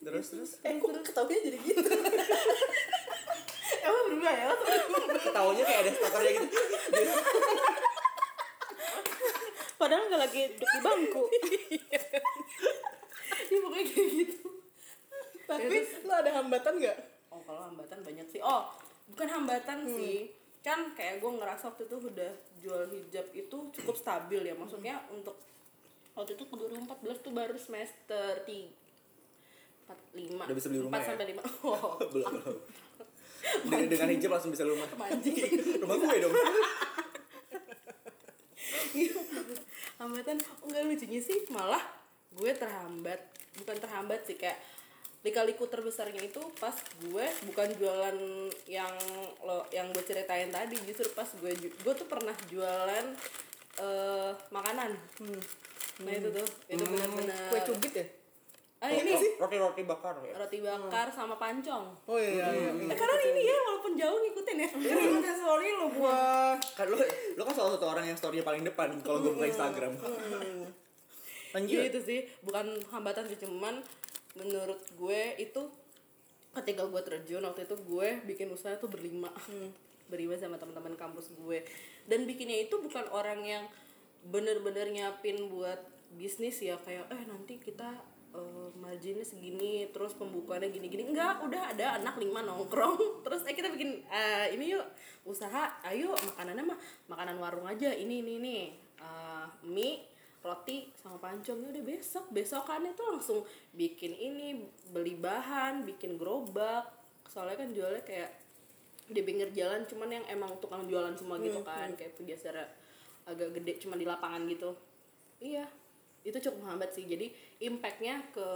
Terus 0.00 0.26
terus? 0.32 0.50
Eh, 0.64 0.72
kok 0.80 0.88
ketawanya 1.04 1.40
jadi 1.44 1.58
gitu? 1.60 1.84
emang 3.84 4.02
berubah 4.08 4.32
ya? 4.32 4.48
Ketawanya 5.20 5.62
kayak 5.68 5.80
ada 5.84 5.90
starternya 5.92 6.32
gitu. 6.40 6.48
Padahal 9.76 10.02
nggak 10.08 10.20
lagi 10.24 10.40
duduk 10.56 10.64
di 10.72 10.80
bangku. 10.80 11.22
ya 13.52 13.58
pokoknya 13.60 13.84
kayak 13.84 14.10
gitu. 14.16 14.48
Tapi 15.44 15.76
lo 16.08 16.12
ada 16.16 16.30
hambatan 16.40 16.74
nggak? 16.80 16.98
oh 17.30 17.40
kalau 17.44 17.60
hambatan 17.68 18.00
banyak 18.00 18.26
sih. 18.32 18.40
Oh 18.40 18.72
bukan 19.10 19.28
hambatan 19.28 19.78
sih 19.90 20.39
kan 20.60 20.92
kayak 20.92 21.24
gue 21.24 21.30
ngerasa 21.40 21.72
waktu 21.72 21.88
itu 21.88 21.96
udah 22.12 22.32
jual 22.60 22.82
hijab 22.92 23.26
itu 23.32 23.56
cukup 23.80 23.96
stabil 23.96 24.42
ya. 24.44 24.54
Maksudnya 24.56 25.00
untuk 25.08 25.36
waktu 26.12 26.36
itu 26.36 26.44
2014 26.44 27.24
tuh 27.24 27.32
baru 27.32 27.56
semester 27.56 28.44
3 28.44 28.80
4 29.90 30.38
5 30.38 30.46
Udah 30.46 30.56
bisa 30.56 30.68
beli 30.70 30.80
rumah 30.84 31.00
ya? 31.00 31.06
sampai 31.10 31.26
5 31.34 31.40
oh. 31.66 31.98
Belum 32.12 32.32
belum. 32.38 32.56
Dengan, 33.40 33.80
dengan 33.88 34.08
hijab 34.12 34.30
langsung 34.36 34.52
bisa 34.52 34.68
rumah? 34.68 34.86
Rumah 35.82 35.96
gue 35.96 36.16
dong. 36.20 36.34
Hambatan. 40.00 40.36
Oh, 40.40 40.68
enggak 40.68 40.82
lucunya 40.86 41.20
sih 41.20 41.48
malah 41.48 41.82
gue 42.36 42.52
terhambat. 42.52 43.20
Bukan 43.60 43.76
terhambat 43.80 44.20
sih 44.28 44.36
kayak 44.36 44.60
lika-liku 45.20 45.68
terbesarnya 45.68 46.24
itu 46.24 46.40
pas 46.56 46.72
gue 47.04 47.26
bukan 47.44 47.68
jualan 47.76 48.16
yang 48.64 48.94
lo 49.44 49.68
yang 49.68 49.92
gue 49.92 50.00
ceritain 50.00 50.48
tadi 50.48 50.80
justru 50.88 51.12
pas 51.12 51.28
gue 51.28 51.52
gue 51.60 51.92
tuh 51.92 52.08
pernah 52.08 52.32
jualan 52.48 53.04
eh 53.80 54.32
makanan. 54.48 54.90
Nah 56.00 56.12
itu 56.16 56.28
tuh 56.32 56.46
itu 56.72 56.84
benar-benar. 56.84 57.52
Kue 57.52 57.60
cubit 57.68 57.94
ya? 57.96 58.06
ah 58.80 58.88
ini 58.88 59.12
sih. 59.12 59.36
Roti 59.36 59.60
roti 59.60 59.84
bakar 59.84 60.16
ya. 60.24 60.32
Roti 60.40 60.64
bakar 60.64 61.12
sama 61.12 61.36
pancong. 61.36 61.84
Oh 62.08 62.16
iya, 62.16 62.48
iya. 62.48 62.72
Eh, 62.72 62.96
karena 62.96 63.14
ini 63.28 63.44
ya 63.44 63.56
walaupun 63.68 63.92
jauh 63.92 64.16
ngikutin 64.24 64.56
ya. 64.56 64.68
Ini 64.72 65.20
udah 65.20 65.34
sorry 65.36 65.68
lo 65.76 65.86
gua. 65.92 66.56
kan 66.56 66.88
lo 66.88 66.96
lo 67.36 67.42
kan 67.44 67.52
salah 67.52 67.76
satu 67.76 67.92
orang 67.92 68.08
yang 68.08 68.16
storynya 68.16 68.40
paling 68.40 68.64
depan 68.64 68.96
kalau 69.04 69.20
gue 69.20 69.36
buka 69.36 69.52
Instagram. 69.52 70.00
Lanjut. 71.52 71.76
Iya 71.76 71.92
itu 71.92 72.00
sih. 72.00 72.20
Bukan 72.40 72.80
hambatan 72.88 73.28
sih 73.28 73.36
cuman 73.44 73.84
menurut 74.38 74.80
gue 74.98 75.22
itu 75.38 75.62
ketika 76.50 76.82
gue 76.86 77.02
terjun 77.06 77.46
waktu 77.46 77.62
itu 77.66 77.76
gue 77.86 78.08
bikin 78.26 78.48
usaha 78.50 78.74
tuh 78.78 78.90
berlima. 78.90 79.30
Berlima 80.10 80.34
sama 80.34 80.58
teman-teman 80.58 80.98
kampus 80.98 81.30
gue. 81.38 81.62
Dan 82.10 82.26
bikinnya 82.26 82.66
itu 82.66 82.82
bukan 82.82 83.06
orang 83.14 83.46
yang 83.46 83.64
bener-bener 84.26 84.90
nyiapin 84.90 85.46
buat 85.46 85.78
bisnis 86.18 86.58
ya 86.58 86.74
kayak 86.82 87.06
eh 87.14 87.22
nanti 87.30 87.62
kita 87.62 87.94
eh, 88.34 88.68
marginnya 88.82 89.22
segini 89.22 89.86
terus 89.94 90.18
pembukaannya 90.18 90.74
gini-gini. 90.74 91.14
Enggak 91.14 91.46
udah 91.46 91.70
ada 91.70 92.02
anak 92.02 92.18
lima 92.18 92.42
nongkrong. 92.42 92.98
Terus 93.24 93.46
eh 93.46 93.54
kita 93.54 93.70
bikin 93.70 94.02
eh, 94.10 94.50
ini 94.50 94.74
yuk 94.74 94.82
usaha 95.22 95.78
ayo 95.86 96.10
makanannya 96.34 96.74
mah 96.74 96.78
makanan 97.06 97.38
warung 97.38 97.70
aja 97.70 97.94
ini 97.94 98.18
ini 98.18 98.32
ini 98.42 98.56
Eh, 99.00 99.46
mie 99.64 100.04
roti 100.40 100.92
sama 100.96 101.20
pancong. 101.20 101.60
Ya 101.60 101.68
udah 101.72 101.84
besok 101.84 102.28
besokannya 102.32 102.92
tuh 102.96 103.06
langsung 103.12 103.40
bikin 103.76 104.16
ini 104.16 104.64
beli 104.92 105.16
bahan 105.16 105.84
bikin 105.84 106.16
gerobak. 106.16 106.88
Soalnya 107.28 107.60
kan 107.60 107.68
jualnya 107.70 108.02
kayak 108.02 108.30
di 109.10 109.20
pinggir 109.26 109.50
jalan 109.50 109.82
cuman 109.90 110.22
yang 110.22 110.24
emang 110.30 110.54
tukang 110.62 110.86
jualan 110.86 111.14
semua 111.18 111.36
gitu 111.42 111.60
kan. 111.66 111.92
kayak 111.98 112.14
biasa 112.18 112.54
agak 113.26 113.54
gede 113.58 113.82
cuma 113.82 113.94
di 113.98 114.06
lapangan 114.08 114.42
gitu. 114.48 114.72
Iya 115.40 115.66
itu 116.24 116.36
cukup 116.36 116.64
menghambat 116.64 116.90
sih. 116.92 117.04
Jadi 117.08 117.32
impactnya 117.64 118.20
ke 118.32 118.48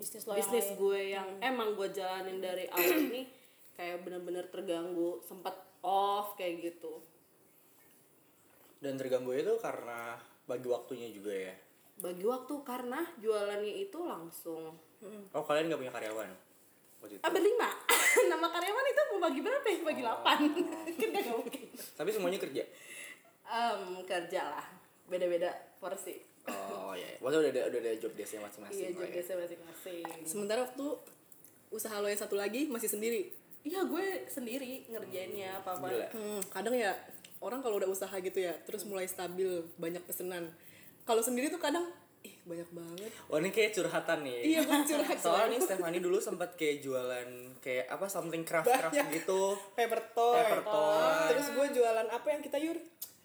Bisnis 0.00 0.24
lo 0.24 0.32
yang 0.32 0.40
bisnis 0.40 0.68
lain. 0.72 0.80
gue 0.80 1.00
yang 1.12 1.28
emang 1.44 1.76
gue 1.76 1.88
jalanin 1.92 2.40
dari 2.40 2.64
awal 2.72 3.12
ini 3.12 3.28
kayak 3.76 4.00
bener-bener 4.00 4.48
terganggu 4.48 5.20
sempat 5.28 5.52
off 5.84 6.32
kayak 6.40 6.72
gitu. 6.72 7.04
Dan 8.80 8.96
terganggu 8.96 9.36
itu 9.36 9.60
karena 9.60 10.16
bagi 10.50 10.66
waktunya 10.66 11.08
juga 11.14 11.30
ya? 11.30 11.54
Bagi 12.02 12.26
waktu 12.26 12.54
karena 12.66 13.00
jualannya 13.22 13.74
itu 13.86 13.98
langsung. 14.02 14.74
Oh 15.30 15.44
kalian 15.46 15.70
nggak 15.70 15.80
punya 15.86 15.94
karyawan 15.94 16.30
waktu 17.00 17.14
itu? 17.16 17.22
Ah 17.22 17.30
berlima. 17.30 17.70
Nama 18.34 18.46
karyawan 18.50 18.86
itu 18.90 19.02
mau 19.14 19.20
bagi 19.30 19.40
berapa 19.40 19.66
ya? 19.70 19.78
Bagi 19.86 20.02
delapan. 20.02 20.38
Kan 20.98 21.08
gak 21.14 21.36
mungkin. 21.38 21.66
Tapi 21.94 22.10
semuanya 22.10 22.38
kerja? 22.42 22.62
Em, 23.46 23.82
kerja 24.02 24.42
lah. 24.50 24.66
Beda-beda 25.06 25.54
porsi. 25.78 26.30
Oh 26.50 26.96
iya 26.96 27.14
maksudnya 27.20 27.52
udah 27.52 27.52
ada 27.52 27.62
udah 27.70 27.80
ada 27.84 28.00
job 28.00 28.12
desknya 28.16 28.40
masing-masing 28.48 28.80
iya 28.80 28.88
lah 28.90 29.06
juga 29.06 29.20
ya. 29.20 29.22
saya 29.22 29.38
masing-masing. 29.44 30.04
Sementara 30.26 30.60
waktu 30.66 30.86
usaha 31.70 31.94
lo 32.02 32.08
yang 32.10 32.18
satu 32.18 32.34
lagi 32.34 32.66
masih 32.66 32.90
sendiri. 32.90 33.22
iya 33.60 33.84
gue 33.84 34.24
sendiri 34.24 34.88
ngerjainnya 34.88 35.60
apa 35.60 35.76
apa 35.76 35.86
Gila. 35.92 36.08
Hmm, 36.16 36.40
kadang 36.48 36.72
ya 36.72 36.96
orang 37.40 37.60
kalau 37.60 37.80
udah 37.80 37.88
usaha 37.88 38.12
gitu 38.16 38.38
ya, 38.38 38.52
terus 38.64 38.84
mulai 38.84 39.04
stabil, 39.04 39.48
banyak 39.76 40.04
pesenan. 40.04 40.52
Kalau 41.02 41.24
sendiri 41.24 41.48
tuh 41.48 41.58
kadang 41.58 41.88
ih 42.20 42.36
banyak 42.44 42.68
banget. 42.68 43.10
Wah 43.32 43.40
ini 43.40 43.48
kayak 43.48 43.72
curhatan 43.72 44.18
nih. 44.20 44.38
Iya, 44.44 44.60
gue 44.68 44.78
curhat 44.84 45.16
Soalnya 45.24 45.56
nih 45.56 45.60
Stefani 45.64 45.98
dulu 46.04 46.20
sempat 46.20 46.52
kayak 46.52 46.84
jualan 46.84 47.28
kayak 47.64 47.88
apa 47.88 48.06
something 48.12 48.44
craft 48.44 48.68
craft 48.68 48.92
Banyak. 48.92 49.24
gitu. 49.24 49.56
Paper 49.72 50.00
toy. 50.12 50.36
Paper 50.36 50.60
toy. 50.62 51.28
Terus 51.32 51.46
gue 51.56 51.66
jualan 51.80 52.06
apa 52.12 52.28
yang 52.28 52.42
kita 52.44 52.60
yur? 52.60 52.76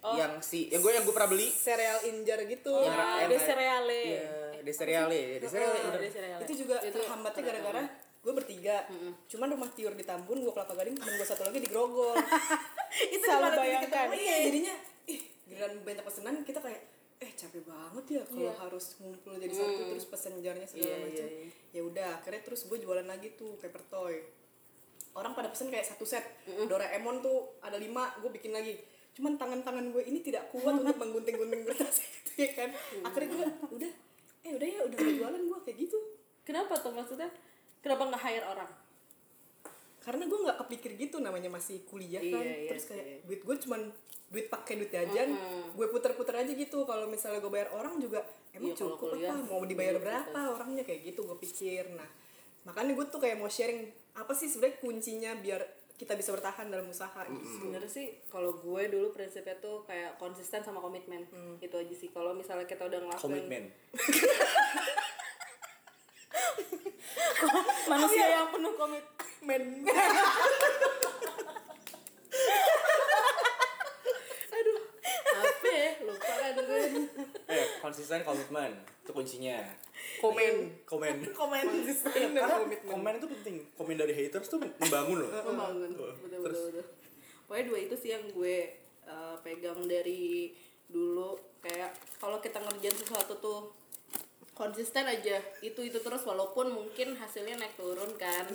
Yang 0.05 0.33
si 0.47 0.59
yang 0.71 0.79
gue 0.79 0.91
yang 0.95 1.03
gue 1.03 1.11
pernah 1.11 1.27
beli. 1.27 1.51
Sereal 1.51 1.99
injar 2.07 2.39
gitu. 2.47 2.71
Ra- 2.71 3.19
yang 3.19 3.27
Ada 3.27 3.37
cereale. 3.43 4.03
Iya, 4.07 4.31
de 4.63 4.71
cereale, 4.71 5.21
de 5.43 5.47
cereale 5.51 5.77
bener. 5.77 5.99
Ada 5.99 6.09
cereale. 6.09 6.41
itu 6.47 6.53
juga 6.63 6.75
terhambatnya 6.79 7.41
gara-gara 7.43 7.83
gue 8.25 8.33
bertiga. 8.33 8.89
Cuman 9.29 9.53
rumah 9.53 9.69
tiur 9.69 9.93
di 9.93 10.01
Tambun 10.01 10.41
gue 10.41 10.49
kelapa 10.49 10.73
gading 10.73 10.97
temen 10.97 11.13
gue 11.13 11.23
satu 11.23 11.45
lagi 11.45 11.61
di 11.61 11.69
Grogol. 11.69 12.17
Itu 13.13 13.21
selalu 13.21 13.53
bayangkan. 13.53 14.07
iya 14.11 14.35
jadinya 14.41 14.73
ih 15.05 15.21
giliran 15.45 15.77
banyak 15.79 16.01
pesanan 16.01 16.41
kita 16.41 16.57
kayak 16.57 16.81
eh 17.15 17.31
capek 17.31 17.63
banget 17.63 18.05
ya 18.11 18.21
kalau 18.25 18.51
harus 18.57 18.97
ngumpul 18.97 19.37
jadi 19.37 19.53
satu 19.53 19.81
terus 19.87 20.03
pesen 20.05 20.35
jarnya 20.41 20.67
segala 20.67 20.89
Iya, 20.91 20.99
macam 20.99 21.27
iya, 21.31 21.37
iya. 21.39 21.49
ya 21.71 21.81
udah 21.85 22.07
akhirnya 22.19 22.41
terus 22.43 22.61
gue 22.65 22.75
jualan 22.75 23.05
lagi 23.05 23.37
tuh 23.37 23.55
paper 23.55 23.83
toy. 23.87 24.15
Orang 25.13 25.31
pada 25.31 25.47
pesen 25.47 25.69
kayak 25.69 25.85
satu 25.85 26.03
set. 26.03 26.25
Doraemon 26.65 27.21
tuh 27.21 27.55
ada 27.61 27.77
lima 27.77 28.09
gue 28.19 28.27
bikin 28.33 28.51
lagi. 28.51 28.75
Cuman 29.15 29.39
tangan-tangan 29.39 29.93
gue 29.93 30.03
ini 30.03 30.19
tidak 30.19 30.51
kuat 30.51 30.75
untuk 30.75 30.97
menggunting-gunting 30.97 31.61
kertas 31.71 32.01
itu 32.03 32.31
ya 32.41 32.51
kan? 32.51 32.69
Akhirnya 33.05 33.29
gue 33.31 33.47
udah 33.71 33.91
eh 34.43 34.51
udah 34.51 34.67
ya 34.67 34.79
udah 34.83 34.97
jualan 34.99 35.41
gue 35.45 35.59
kayak 35.63 35.77
gitu. 35.77 35.99
Kenapa 36.43 36.75
tuh 36.75 36.91
maksudnya 36.91 37.31
kenapa 37.85 38.01
nggak 38.09 38.23
hire 38.25 38.45
orang? 38.49 38.71
Karena 40.01 40.23
gue 40.25 40.39
nggak 40.41 40.57
kepikir 40.65 40.91
gitu 40.97 41.21
namanya 41.21 41.53
masih 41.53 41.85
kuliah 41.85 42.21
kan. 42.21 42.41
Iya, 42.41 42.55
iya 42.65 42.69
terus 42.73 42.85
kayak 42.89 43.05
sih. 43.05 43.17
duit 43.29 43.41
gue 43.45 43.55
cuman 43.69 43.81
duit 44.25 44.49
pakai 44.49 44.73
duit 44.81 44.89
jajan 44.89 45.29
gue 45.77 45.85
puter-puter 45.93 46.33
aja 46.33 46.49
gitu. 46.49 46.81
Kalau 46.89 47.05
misalnya 47.05 47.37
gue 47.45 47.51
bayar 47.53 47.69
orang 47.77 48.01
juga 48.01 48.25
emang 48.53 48.73
Iya, 48.73 48.77
cukup 48.81 48.97
kuliah, 49.13 49.37
apa? 49.37 49.45
mau 49.45 49.61
dibayar 49.61 50.01
berapa 50.01 50.39
orangnya? 50.57 50.81
Kayak 50.81 51.13
gitu 51.13 51.29
gue 51.29 51.37
pikir. 51.37 51.93
Nah 51.93 52.09
makanya 52.65 52.97
gue 52.97 53.05
tuh 53.13 53.21
kayak 53.21 53.37
mau 53.37 53.45
sharing 53.45 53.85
apa 54.17 54.33
sih 54.33 54.49
sebenarnya 54.49 54.81
kuncinya 54.81 55.31
biar 55.37 55.61
kita 55.95 56.11
bisa 56.17 56.35
bertahan 56.35 56.67
dalam 56.67 56.89
usaha 56.91 57.21
gitu. 57.25 57.45
Sebenarnya 57.61 57.87
sih 57.87 58.19
kalau 58.27 58.57
gue 58.59 58.81
dulu 58.91 59.13
prinsipnya 59.15 59.55
tuh 59.63 59.85
kayak 59.87 60.17
konsisten 60.19 60.59
sama 60.61 60.81
komitmen. 60.81 61.23
Itu 61.61 61.77
aja 61.79 61.95
sih. 61.95 62.11
Kalau 62.11 62.35
misalnya 62.35 62.67
kita 62.67 62.83
udah 62.85 62.99
ngelakuin 62.99 63.21
Komitmen. 63.25 63.63
Manusia 67.91 68.25
yang 68.31 68.47
penuh 68.51 68.73
komit. 68.77 69.05
men 69.45 69.61
apa 75.35 75.69
ya 75.69 75.91
lupa 76.01 76.33
kan 76.33 76.57
gue 76.57 76.81
Eh, 77.45 77.67
konsisten 77.83 78.25
komitmen. 78.25 78.71
Itu 79.05 79.11
kuncinya. 79.13 79.61
komen 80.17 80.55
Komen. 80.89 81.15
komen 81.39 81.63
konsisten 81.69 82.09
dan 82.09 82.41
Karena 82.41 82.57
komitmen 82.57 82.89
komen 82.89 83.13
itu 83.21 83.27
penting. 83.37 83.55
Komen 83.77 83.95
dari 83.99 84.13
haters 84.17 84.47
tuh 84.49 84.57
membangun 84.81 85.27
loh. 85.27 85.29
membangun 85.45 85.93
betul 85.93 86.11
betul 86.25 86.41
betul 86.41 86.85
pokoknya 87.45 87.65
dua 87.69 87.79
itu 87.79 87.95
sih 87.95 88.09
yang 88.13 88.25
gue 88.33 88.57
uh, 89.05 89.37
pegang 89.45 89.79
dari 89.85 90.53
dulu 90.89 91.37
kayak 91.61 91.93
kalau 92.17 92.37
kita 92.41 92.61
ngerjain 92.61 92.97
sesuatu 92.97 93.37
tuh 93.41 93.59
konsisten 94.55 95.03
aja 95.03 95.35
itu 95.59 95.79
itu 95.79 95.99
terus 95.99 96.23
walaupun 96.23 96.71
mungkin 96.71 97.11
hasilnya 97.13 97.59
naik 97.59 97.75
turun 97.75 98.07
kan 98.15 98.47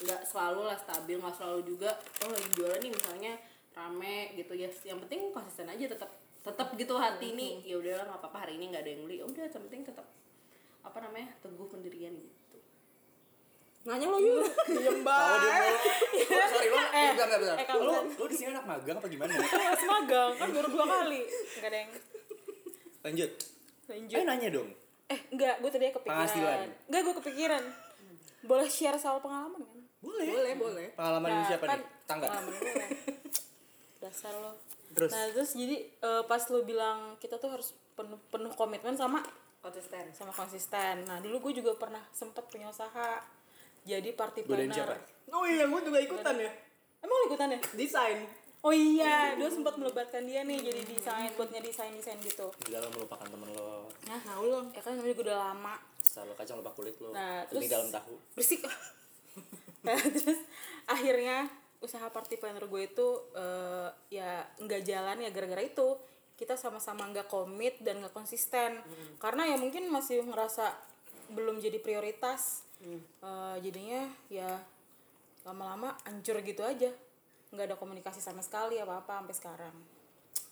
nggak 0.00 0.24
selalu 0.24 0.64
lah 0.64 0.80
stabil 0.80 1.20
nggak 1.20 1.36
selalu 1.36 1.60
juga 1.62 1.92
oh 2.24 2.32
lagi 2.32 2.48
jualan 2.56 2.80
nih 2.80 2.88
misalnya 2.88 3.32
rame 3.72 4.32
gitu 4.32 4.52
ya 4.52 4.68
yang 4.82 4.96
penting 4.98 5.28
konsisten 5.28 5.68
aja 5.68 5.84
tetap 5.86 6.08
tetap 6.40 6.72
gitu 6.74 6.96
hati 6.96 7.32
ini 7.32 7.60
ya 7.62 7.76
udahlah 7.76 8.08
nggak 8.08 8.18
apa-apa 8.18 8.38
hari 8.42 8.56
ini 8.56 8.72
nggak 8.72 8.82
ada 8.82 8.90
yang 8.90 9.02
beli 9.04 9.16
Ya 9.20 9.24
udah 9.24 9.44
yang 9.44 9.62
penting 9.68 9.82
tetap 9.84 10.06
apa 10.82 10.98
namanya 10.98 11.28
teguh 11.38 11.68
pendirian 11.68 12.16
gitu 12.16 12.58
nanya 13.82 14.06
lo 14.06 14.16
yuk 14.16 14.46
diem 14.72 15.02
banget. 15.02 15.74
Oh, 16.32 16.48
sorry 16.48 16.68
lo. 16.70 16.78
Eh, 16.78 17.08
bentar, 17.12 17.26
bentar, 17.28 17.38
bentar. 17.38 17.56
eh, 17.58 17.66
Lo, 17.76 17.90
kan- 17.92 18.08
lo 18.14 18.24
di 18.26 18.36
sini 18.36 18.48
anak 18.50 18.64
magang 18.64 18.96
apa 18.96 19.08
gimana? 19.10 19.32
Masih 19.42 19.88
magang 19.90 20.30
kan 20.34 20.48
baru 20.48 20.68
dua 20.70 20.84
kali. 20.86 21.20
Enggak 21.26 21.66
ada 21.66 21.76
yang 21.76 21.90
Lanjut. 23.02 23.30
lanjut. 23.84 24.14
Ayo 24.14 24.24
nanya 24.24 24.48
dong. 24.50 24.68
Eh, 25.12 25.20
enggak, 25.30 25.54
gue 25.60 25.70
tadi 25.70 25.84
kepikiran. 25.92 26.16
Penghasilan. 26.16 26.58
Enggak, 26.88 27.00
gue 27.04 27.14
kepikiran. 27.20 27.62
Boleh 28.42 28.68
share 28.72 28.98
soal 28.98 29.20
pengalaman 29.20 29.60
kan? 29.62 29.80
Boleh. 30.02 30.26
boleh 30.26 30.54
boleh 30.58 30.86
Pengalaman 30.98 31.28
lu 31.30 31.36
Nah, 31.38 31.46
siapa 31.46 31.64
kan 31.68 31.78
nih? 31.78 31.86
Tangga. 32.08 32.26
pengalaman 32.26 32.52
gue. 32.56 32.72
Dasar 34.02 34.32
lo. 34.34 34.52
Terus? 34.92 35.10
Nah, 35.14 35.24
terus 35.30 35.50
jadi 35.54 35.76
eh, 35.86 36.22
pas 36.26 36.42
lo 36.50 36.60
bilang 36.66 37.14
kita 37.22 37.38
tuh 37.38 37.48
harus 37.54 37.76
penuh 37.94 38.18
penuh 38.32 38.50
komitmen 38.56 38.96
sama 38.98 39.22
konsisten 39.62 40.10
sama 40.10 40.32
konsisten. 40.34 41.06
Nah, 41.06 41.22
dulu 41.22 41.48
gue 41.48 41.62
juga 41.62 41.76
pernah 41.78 42.02
sempet 42.10 42.42
punya 42.50 42.66
usaha. 42.72 43.22
Jadi 43.82 44.14
party 44.14 44.46
planner. 44.46 44.94
oh 45.32 45.44
iya 45.48 45.64
gue 45.66 45.80
juga 45.82 45.98
ikutan 45.98 46.36
ya 46.38 46.52
Emang 47.02 47.16
lo 47.18 47.24
ikutan 47.34 47.48
ya? 47.50 47.60
desain 47.74 48.18
Oh 48.62 48.70
iya, 48.70 49.34
dulu 49.34 49.50
sempat 49.50 49.74
melebatkan 49.74 50.22
dia 50.22 50.46
nih 50.46 50.54
jadi 50.56 50.86
desain, 50.86 51.34
buatnya 51.34 51.58
desain-desain 51.58 52.14
gitu. 52.22 52.46
Gila 52.62 52.78
lo 52.78 52.88
melupakan 52.94 53.26
temen 53.26 53.50
lo. 53.50 53.90
Nah, 54.06 54.22
tahu 54.22 54.42
lo 54.46 54.60
ya 54.70 54.78
kan 54.78 54.94
namanya 54.94 55.12
juga 55.12 55.22
udah 55.26 55.38
lama. 55.50 55.74
Selalu 55.98 56.32
kacang 56.32 56.56
lupa 56.62 56.70
kulit 56.70 56.94
lo. 56.98 57.10
Nah, 57.10 57.42
terus- 57.50 57.66
dalam 57.66 57.90
tahu. 57.90 58.14
berisik 58.32 58.62
nah, 59.86 59.98
terus 59.98 60.38
akhirnya 60.86 61.50
usaha 61.82 62.06
party 62.06 62.38
planner 62.38 62.70
gue 62.70 62.82
itu 62.86 63.08
eh, 63.34 63.88
ya 64.14 64.46
nggak 64.56 64.82
jalan 64.86 65.18
ya 65.18 65.34
gara-gara 65.34 65.58
itu 65.58 65.98
kita 66.38 66.54
sama-sama 66.54 67.10
nggak 67.10 67.26
komit 67.26 67.82
dan 67.82 67.98
nggak 67.98 68.14
konsisten 68.14 68.78
karena 69.18 69.42
ya 69.50 69.56
mungkin 69.58 69.90
masih 69.90 70.22
ngerasa 70.22 70.70
belum 71.30 71.58
jadi 71.58 71.78
prioritas 71.78 72.62
Eh, 72.82 73.56
jadinya 73.62 74.02
ya 74.26 74.58
lama-lama 75.42 75.94
hancur 76.02 76.42
gitu 76.42 76.62
aja 76.62 76.90
nggak 77.52 77.66
ada 77.72 77.76
komunikasi 77.76 78.18
sama 78.18 78.40
sekali 78.40 78.80
apa-apa 78.80 79.20
sampai 79.20 79.36
sekarang. 79.36 79.76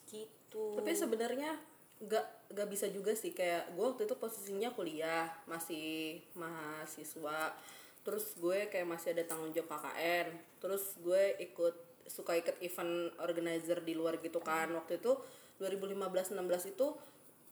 Gitu. 0.06 0.64
Tapi 0.76 0.92
sebenarnya 0.92 1.56
nggak 2.00 2.52
nggak 2.52 2.68
bisa 2.68 2.86
juga 2.92 3.16
sih. 3.16 3.32
Kayak 3.32 3.72
gue 3.72 3.84
waktu 3.84 4.04
itu 4.04 4.14
posisinya 4.20 4.70
kuliah 4.76 5.32
masih 5.48 6.20
mahasiswa. 6.36 7.56
Terus 8.04 8.36
gue 8.36 8.68
kayak 8.68 8.88
masih 8.88 9.16
ada 9.16 9.24
tanggung 9.24 9.52
jawab 9.52 9.80
KKN 9.80 10.28
terus 10.60 10.96
gue 11.00 11.40
ikut 11.40 11.76
suka 12.04 12.36
ikut 12.36 12.60
event 12.60 13.16
organizer 13.20 13.80
di 13.80 13.96
luar 13.96 14.20
gitu 14.20 14.44
kan. 14.44 14.68
Waktu 14.76 15.00
itu 15.00 15.16
2015-16 15.60 16.72
itu 16.76 16.86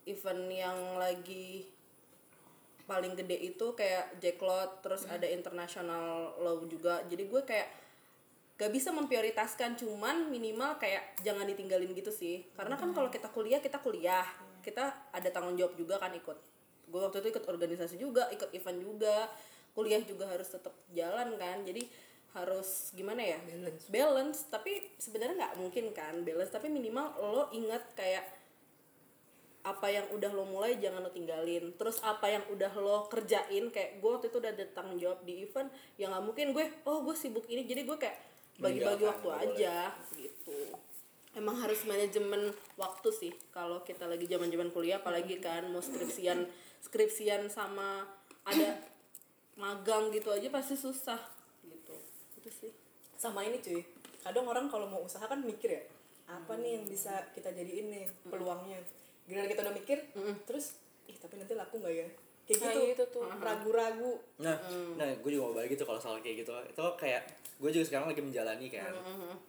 event 0.09 0.45
yang 0.49 0.97
lagi 0.97 1.69
paling 2.89 3.13
gede 3.13 3.37
itu 3.53 3.77
kayak 3.77 4.17
Jacklot 4.17 4.81
terus 4.81 5.05
ada 5.05 5.29
international 5.29 6.37
law 6.41 6.57
juga. 6.65 7.05
Jadi 7.05 7.29
gue 7.29 7.43
kayak 7.45 7.69
gak 8.59 8.75
bisa 8.75 8.91
memprioritaskan 8.91 9.79
cuman 9.79 10.27
minimal 10.35 10.83
kayak 10.83 11.15
jangan 11.23 11.47
ditinggalin 11.47 11.95
gitu 11.95 12.11
sih. 12.11 12.43
Karena 12.59 12.75
kan 12.75 12.91
kalau 12.91 13.07
kita 13.07 13.31
kuliah 13.31 13.63
kita 13.63 13.79
kuliah. 13.79 14.27
Kita 14.59 15.15
ada 15.15 15.29
tanggung 15.31 15.55
jawab 15.55 15.79
juga 15.79 16.03
kan 16.03 16.11
ikut. 16.11 16.39
Gue 16.91 17.01
waktu 17.01 17.23
itu 17.23 17.39
ikut 17.39 17.47
organisasi 17.47 17.95
juga 17.95 18.27
ikut 18.35 18.51
event 18.51 18.79
juga. 18.83 19.31
Kuliah 19.79 20.03
juga 20.03 20.27
harus 20.27 20.51
tetap 20.51 20.75
jalan 20.91 21.39
kan. 21.39 21.63
Jadi 21.63 21.87
harus 22.35 22.91
gimana 22.99 23.23
ya? 23.23 23.39
Balance. 23.47 23.85
Balance. 23.95 24.39
Tapi 24.51 24.99
sebenarnya 24.99 25.39
nggak 25.39 25.55
mungkin 25.63 25.85
kan 25.95 26.27
balance. 26.27 26.51
Tapi 26.51 26.67
minimal 26.67 27.15
lo 27.23 27.43
ingat 27.55 27.95
kayak 27.95 28.27
apa 29.63 29.85
yang 29.91 30.07
udah 30.17 30.31
lo 30.33 30.49
mulai 30.51 30.83
jangan 30.83 31.07
lo 31.07 31.15
tinggalin. 31.15 31.79
Terus 31.79 32.03
apa 32.03 32.27
yang 32.27 32.43
udah 32.51 32.75
lo 32.75 33.07
kerjain 33.07 33.71
kayak 33.71 34.03
gue 34.03 34.11
waktu 34.11 34.35
itu 34.35 34.43
udah 34.43 34.51
ada 34.51 34.67
tanggung 34.75 34.99
jawab 34.99 35.23
di 35.23 35.47
event 35.47 35.71
yang 35.95 36.11
nggak 36.11 36.25
mungkin 36.27 36.47
gue 36.51 36.67
oh 36.91 37.07
gue 37.07 37.15
sibuk 37.15 37.47
ini. 37.47 37.63
Jadi 37.63 37.87
gue 37.87 37.95
kayak 37.95 38.28
bagi-bagi 38.59 39.07
Meninggalkan, 39.07 39.09
waktu 39.09 39.27
nggak 39.27 39.41
boleh. 39.41 39.55
aja 39.55 39.77
gitu. 40.19 40.59
Emang 41.39 41.57
harus 41.63 41.81
manajemen 41.87 42.43
waktu 42.75 43.09
sih 43.15 43.33
kalau 43.55 43.83
kita 43.87 44.11
lagi 44.11 44.27
zaman 44.27 44.51
zaman 44.51 44.75
kuliah 44.75 44.99
apalagi 44.99 45.39
kan 45.39 45.71
mau 45.71 45.79
skripsian 45.79 46.51
skripsian 46.83 47.47
sama 47.47 48.03
ada 48.43 48.83
magang 49.55 50.11
gitu 50.11 50.35
aja 50.35 50.51
pasti 50.51 50.75
susah 50.75 51.19
gitu. 51.63 51.95
Itu 52.43 52.51
sih. 52.51 52.73
Sama 53.15 53.47
ini 53.47 53.63
cuy. 53.63 53.87
Kadang 54.27 54.51
orang 54.51 54.67
kalau 54.67 54.91
mau 54.91 55.03
usaha 55.07 55.23
kan 55.25 55.39
mikir 55.39 55.79
ya 55.79 55.83
apa 56.29 56.61
nih 56.61 56.83
yang 56.83 56.85
bisa 56.85 57.31
kita 57.33 57.55
jadiin 57.55 57.89
nih 57.89 58.07
peluangnya? 58.27 58.83
Gimana 59.25 59.47
kita 59.47 59.63
udah 59.63 59.75
mikir 59.75 59.99
terus 60.45 60.77
ih 61.09 61.17
tapi 61.17 61.39
nanti 61.41 61.55
laku 61.57 61.81
nggak 61.81 61.95
ya 61.95 62.09
kayak 62.49 62.65
Nah, 62.65 62.73
gitu 62.73 62.93
itu 62.97 63.05
tuh. 63.13 63.23
ragu-ragu 63.29 64.13
Nah, 64.41 64.57
nah 64.97 65.05
gue 65.13 65.31
juga 65.31 65.53
mau 65.53 65.55
balik 65.61 65.77
gitu 65.77 65.85
kalau 65.85 66.01
soal 66.01 66.17
kayak 66.25 66.43
gitu. 66.47 66.53
Itu 66.65 66.81
kayak 66.97 67.23
gue 67.61 67.69
juga 67.69 67.85
sekarang 67.85 68.09
lagi 68.09 68.23
menjalani 68.25 68.67
kan, 68.73 68.93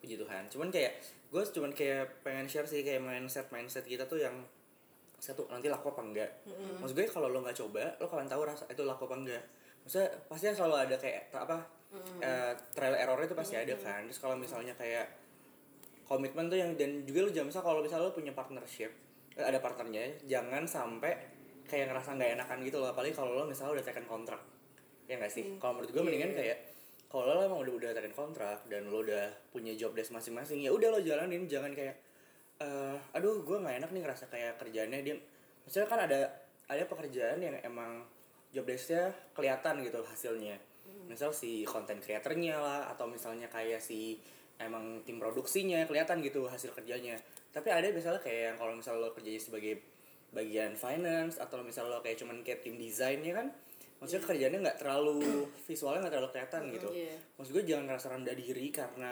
puji 0.03 0.19
Tuhan. 0.19 0.43
Cuman 0.51 0.67
kayak 0.67 0.99
gue 1.31 1.41
cuman 1.55 1.71
kayak 1.71 2.25
pengen 2.25 2.49
share 2.51 2.67
sih 2.67 2.83
kayak 2.83 2.99
mindset 2.99 3.47
mindset 3.53 3.85
kita 3.87 4.03
tuh 4.03 4.19
yang 4.19 4.35
satu 5.19 5.47
nanti 5.47 5.71
laku 5.71 5.95
apa 5.95 6.01
enggak. 6.03 6.31
Maksud 6.83 6.95
gue 6.95 7.07
kalau 7.07 7.31
lo 7.31 7.39
nggak 7.39 7.55
coba, 7.55 7.95
lo 7.99 8.05
kapan 8.11 8.27
tahu 8.27 8.41
rasa 8.43 8.63
itu 8.67 8.83
laku 8.83 9.07
apa 9.07 9.15
enggak. 9.15 9.43
Maksudnya 9.87 10.07
pasti 10.27 10.45
selalu 10.51 10.75
ada 10.75 10.95
kayak 10.99 11.23
apa 11.31 11.57
eh, 12.19 12.53
trial 12.75 12.95
errornya 12.99 13.31
itu 13.31 13.37
pasti 13.37 13.55
ada 13.55 13.75
kan. 13.79 14.03
Terus 14.11 14.19
kalau 14.19 14.35
misalnya 14.35 14.75
kayak 14.75 15.07
komitmen 16.09 16.49
tuh 16.49 16.57
yang 16.57 16.73
dan 16.73 17.05
juga 17.05 17.29
lo 17.29 17.29
jangan 17.29 17.47
misal 17.53 17.61
kalau 17.61 17.79
misalnya 17.85 18.09
lo 18.09 18.13
punya 18.17 18.33
partnership 18.33 18.89
eh, 19.37 19.45
ada 19.45 19.61
partnernya 19.61 20.25
jangan 20.25 20.65
sampai 20.65 21.13
kayak 21.69 21.93
ngerasa 21.93 22.17
nggak 22.17 22.29
enakan 22.41 22.57
gitu 22.65 22.77
loh 22.81 22.89
apalagi 22.89 23.13
kalau 23.13 23.37
lo 23.37 23.45
misalnya 23.45 23.77
udah 23.79 23.85
tekan 23.85 24.05
kontrak. 24.09 24.41
Ya 25.05 25.21
nggak 25.21 25.31
sih? 25.31 25.45
Kalau 25.61 25.77
menurut 25.77 25.93
gue 25.93 26.03
mendingan 26.03 26.33
kayak 26.33 26.57
kalau 27.09 27.29
lo 27.29 27.41
emang 27.45 27.61
udah 27.61 27.73
udah 27.77 27.91
tekan 27.93 28.13
kontrak 28.17 28.65
dan 28.65 28.89
lo 28.89 29.05
udah 29.05 29.29
punya 29.53 29.77
job 29.77 29.93
desk 29.93 30.09
masing-masing 30.09 30.65
ya 30.65 30.73
udah 30.73 30.89
lo 30.89 30.99
jalanin. 30.99 31.45
Jangan 31.45 31.71
kayak 31.77 31.95
eh 32.59 32.97
aduh 33.15 33.45
gue 33.45 33.57
nggak 33.61 33.75
enak 33.85 33.89
nih 33.93 34.01
ngerasa 34.03 34.25
kayak 34.27 34.59
kerjaannya 34.59 34.99
dia 34.99 35.15
maksudnya 35.63 35.87
kan 35.87 35.99
ada 36.03 36.19
ada 36.67 36.83
pekerjaan 36.85 37.39
yang 37.39 37.55
emang 37.63 38.03
job 38.49 38.65
desknya 38.65 39.13
kelihatan 39.37 39.85
gitu 39.85 40.01
hasilnya. 40.01 40.57
Misal 41.05 41.33
si 41.33 41.65
konten 41.65 42.01
kreatornya 42.01 42.57
lah 42.57 42.81
atau 42.93 43.05
misalnya 43.09 43.49
kayak 43.49 43.81
si 43.81 44.21
emang 44.59 45.01
tim 45.07 45.17
produksinya 45.17 45.87
kelihatan 45.87 46.19
gitu 46.21 46.45
hasil 46.45 46.75
kerjanya. 46.75 47.15
Tapi 47.49 47.69
ada 47.71 47.87
misalnya 47.89 48.21
kayak 48.21 48.53
yang 48.53 48.57
kalau 48.59 48.73
misalnya 48.77 49.07
lo 49.07 49.15
kerjanya 49.15 49.41
sebagai 49.41 49.81
bagian 50.29 50.77
finance 50.77 51.41
atau 51.41 51.61
misalnya 51.65 51.97
lo 51.97 52.01
kayak 52.05 52.21
cuman 52.21 52.41
kayak 52.45 52.61
tim 52.61 52.77
desainnya 52.77 53.33
kan? 53.33 53.47
Maksudnya 53.99 54.23
kerjanya 54.23 54.57
nggak 54.63 54.77
terlalu 54.79 55.49
visualnya 55.67 56.07
nggak 56.07 56.13
terlalu 56.15 56.31
kelihatan 56.31 56.61
gitu. 56.71 56.87
Iya. 56.93 57.15
maksud 57.35 57.51
gue 57.51 57.63
jangan 57.67 57.85
ngerasa 57.91 58.07
rendah 58.15 58.35
diri 58.37 58.67
karena 58.71 59.11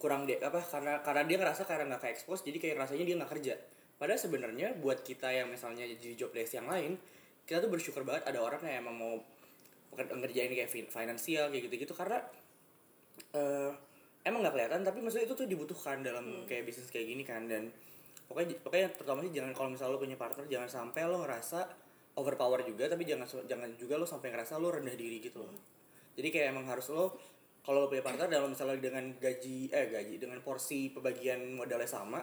kurang 0.00 0.24
dia 0.24 0.40
apa 0.40 0.64
karena 0.64 1.04
karena 1.04 1.22
dia 1.28 1.36
ngerasa 1.36 1.62
karena 1.68 1.84
nggak 1.92 2.00
ke 2.00 2.08
expose 2.08 2.40
jadi 2.40 2.56
kayak 2.56 2.76
rasanya 2.86 3.04
dia 3.04 3.16
nggak 3.18 3.32
kerja. 3.36 3.54
Padahal 4.00 4.20
sebenarnya 4.20 4.68
buat 4.80 5.04
kita 5.04 5.28
yang 5.28 5.52
misalnya 5.52 5.84
di 5.84 6.16
job 6.16 6.32
desk 6.32 6.56
yang 6.56 6.70
lain 6.70 6.96
kita 7.44 7.60
tuh 7.60 7.70
bersyukur 7.72 8.06
banget 8.06 8.30
ada 8.30 8.38
orang 8.40 8.62
yang 8.62 8.86
emang 8.86 8.96
mau 8.96 9.14
ngerjain 9.98 10.54
kayak 10.54 10.70
fin- 10.70 10.86
finansial 10.86 11.50
kayak 11.50 11.66
gitu 11.66 11.82
gitu 11.82 11.92
karena 11.98 12.22
eh 13.34 13.70
emang 14.22 14.46
nggak 14.46 14.54
kelihatan 14.54 14.80
tapi 14.86 15.02
maksudnya 15.02 15.26
itu 15.26 15.34
tuh 15.34 15.48
dibutuhkan 15.50 16.00
dalam 16.04 16.46
kayak 16.46 16.68
bisnis 16.68 16.88
kayak 16.94 17.10
gini 17.10 17.26
kan 17.26 17.50
dan 17.50 17.68
pokoknya 18.30 18.62
pokoknya 18.62 18.88
pertama 18.94 19.26
sih 19.26 19.34
jangan 19.34 19.50
kalau 19.50 19.74
misalnya 19.74 19.92
lo 19.92 19.98
punya 19.98 20.14
partner 20.14 20.46
jangan 20.46 20.70
sampai 20.70 21.02
lo 21.04 21.18
ngerasa 21.26 21.60
overpower 22.14 22.62
juga 22.62 22.86
tapi 22.86 23.02
jangan 23.02 23.26
jangan 23.44 23.74
juga 23.74 23.98
lo 23.98 24.06
sampai 24.06 24.30
ngerasa 24.30 24.62
lo 24.62 24.70
rendah 24.70 24.94
diri 24.94 25.18
gitu 25.18 25.42
loh. 25.42 25.50
Jadi 26.14 26.28
kayak 26.30 26.54
emang 26.54 26.70
harus 26.70 26.86
lo 26.90 27.10
kalau 27.60 27.84
lo 27.84 27.88
punya 27.90 28.00
partner 28.00 28.30
dan 28.30 28.40
lo 28.40 28.48
misalnya 28.48 28.78
dengan 28.78 29.02
gaji 29.18 29.68
eh 29.68 29.90
gaji 29.90 30.14
dengan 30.16 30.38
porsi 30.40 30.88
pembagian 30.88 31.42
modalnya 31.52 31.86
sama 31.86 32.22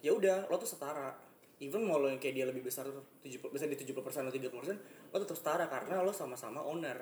ya 0.00 0.12
udah 0.12 0.44
lo 0.46 0.56
tuh 0.56 0.68
setara. 0.68 1.16
Even 1.60 1.84
mau 1.84 1.96
lo 1.96 2.08
yang 2.08 2.16
kayak 2.16 2.34
dia 2.34 2.46
lebih 2.48 2.64
besar 2.64 2.88
70 3.20 3.52
bisa 3.52 3.64
di 3.64 3.76
70% 3.76 3.92
atau 3.92 4.32
30% 4.32 5.12
lo 5.12 5.16
tetap 5.16 5.36
setara 5.36 5.64
karena 5.66 6.00
lo 6.00 6.08
sama-sama 6.08 6.60
owner. 6.60 6.96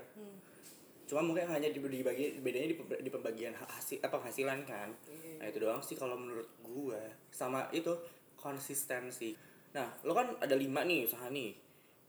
Cuma 1.08 1.24
mungkin 1.24 1.48
hanya 1.48 1.70
di 1.70 1.78
dibagi 1.78 2.36
bedanya 2.38 2.68
di, 2.68 2.76
pe- 2.76 3.00
di 3.00 3.08
pembagian 3.08 3.54
ha- 3.54 3.70
hasil 3.70 4.02
apa 4.02 4.18
penghasilan 4.18 4.60
kan. 4.62 4.92
Nah 5.38 5.46
itu 5.46 5.56
doang 5.56 5.80
sih 5.80 5.94
kalau 5.94 6.18
menurut 6.18 6.50
gua. 6.60 7.00
Sama 7.30 7.70
itu 7.70 7.94
konsistensi 8.40 9.34
nah 9.74 9.90
lo 10.06 10.16
kan 10.16 10.38
ada 10.40 10.56
lima 10.56 10.86
nih 10.86 11.04
usaha 11.04 11.28
nih 11.28 11.52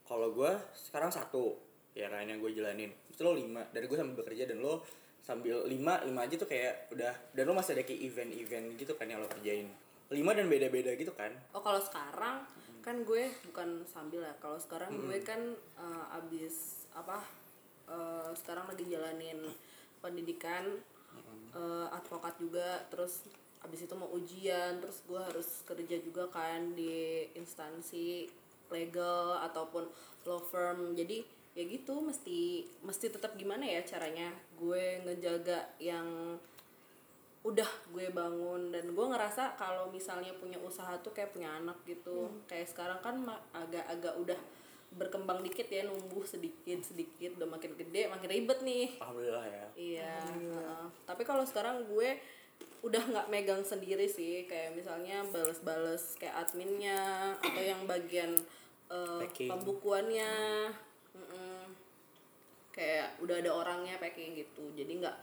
kalau 0.07 0.31
gua 0.31 0.55
sekarang 0.71 1.11
satu 1.11 1.57
ya 1.97 2.07
kan 2.07 2.23
yang 2.23 2.39
gue 2.39 2.53
jalanin 2.55 2.93
itu 3.11 3.19
lo 3.25 3.35
lima 3.35 3.65
dari 3.75 3.89
gue 3.89 3.97
sambil 3.97 4.23
bekerja 4.23 4.47
dan 4.47 4.63
lo 4.63 4.85
sambil 5.19 5.67
lima 5.67 5.99
lima 6.07 6.23
aja 6.23 6.39
tuh 6.39 6.47
kayak 6.47 6.87
udah 6.95 7.11
dan 7.35 7.43
lo 7.43 7.53
masih 7.57 7.75
ada 7.75 7.83
kayak 7.83 8.01
event-event 8.07 8.65
gitu 8.79 8.95
kan 8.95 9.09
yang 9.09 9.19
lo 9.19 9.27
kerjain 9.27 9.67
lima 10.09 10.31
dan 10.33 10.49
beda-beda 10.49 10.95
gitu 10.95 11.13
kan 11.13 11.29
Oh 11.53 11.61
kalau 11.61 11.77
sekarang 11.77 12.41
kan 12.79 13.05
gue 13.05 13.29
bukan 13.51 13.85
sambil 13.85 14.23
ya. 14.25 14.33
Kalau 14.41 14.57
sekarang 14.57 14.89
gue 14.97 15.21
kan 15.21 15.53
eh, 15.77 16.05
abis 16.17 16.87
apa? 16.95 17.21
eh, 17.89 18.29
sekarang 18.37 18.69
lagi 18.69 18.85
jalanin 18.85 19.41
pendidikan 20.01 20.77
eh, 21.53 21.87
advokat 21.93 22.33
juga. 22.41 22.81
Terus 22.89 23.29
abis 23.65 23.85
itu 23.87 23.93
mau 23.95 24.09
ujian. 24.11 24.79
Terus 24.79 25.03
gue 25.05 25.19
harus 25.19 25.63
kerja 25.65 25.95
juga 25.99 26.27
kan 26.31 26.73
di 26.75 27.27
instansi 27.35 28.27
legal 28.69 29.41
ataupun 29.45 29.87
law 30.27 30.41
firm. 30.41 30.93
Jadi 30.95 31.39
ya 31.57 31.65
gitu 31.65 31.99
mesti 31.99 32.63
mesti 32.85 33.09
tetap 33.09 33.35
gimana 33.35 33.65
ya 33.65 33.81
caranya 33.83 34.31
gue 34.55 35.01
ngejaga 35.03 35.75
yang 35.81 36.37
udah 37.39 37.67
gue 37.95 38.11
bangun 38.11 38.69
dan 38.69 38.91
gue 38.91 39.05
ngerasa 39.09 39.55
kalau 39.55 39.87
misalnya 39.89 40.35
punya 40.35 40.59
usaha 40.59 40.91
tuh 40.99 41.15
kayak 41.15 41.31
punya 41.31 41.55
anak 41.55 41.79
gitu 41.87 42.27
kayak 42.45 42.67
sekarang 42.67 42.99
kan 42.99 43.15
agak-agak 43.55 44.13
udah 44.19 44.39
berkembang 44.89 45.39
dikit 45.45 45.69
ya 45.71 45.87
numbuh 45.87 46.25
sedikit 46.27 46.83
sedikit 46.83 47.39
udah 47.39 47.47
makin 47.47 47.77
gede 47.79 48.11
makin 48.11 48.27
ribet 48.27 48.59
nih 48.65 48.87
alhamdulillah 48.99 49.45
ya 49.47 49.65
iya 49.79 50.15
heeh. 50.19 50.85
tapi 51.07 51.23
kalau 51.23 51.47
sekarang 51.47 51.87
gue 51.87 52.19
udah 52.79 53.03
nggak 53.11 53.27
megang 53.27 53.63
sendiri 53.63 54.07
sih. 54.07 54.47
Kayak 54.47 54.75
misalnya 54.75 55.23
bales-bales 55.29 56.15
kayak 56.19 56.47
adminnya 56.47 57.33
atau 57.39 57.61
yang 57.61 57.83
bagian 57.87 58.35
Packing. 58.89 59.49
pembukuannya. 59.51 60.33
Mm-mm. 61.09 61.75
kayak 62.69 63.19
udah 63.19 63.43
ada 63.43 63.51
orangnya 63.51 63.99
packing 63.99 64.39
gitu. 64.39 64.71
Jadi 64.71 65.03
nggak 65.03 65.17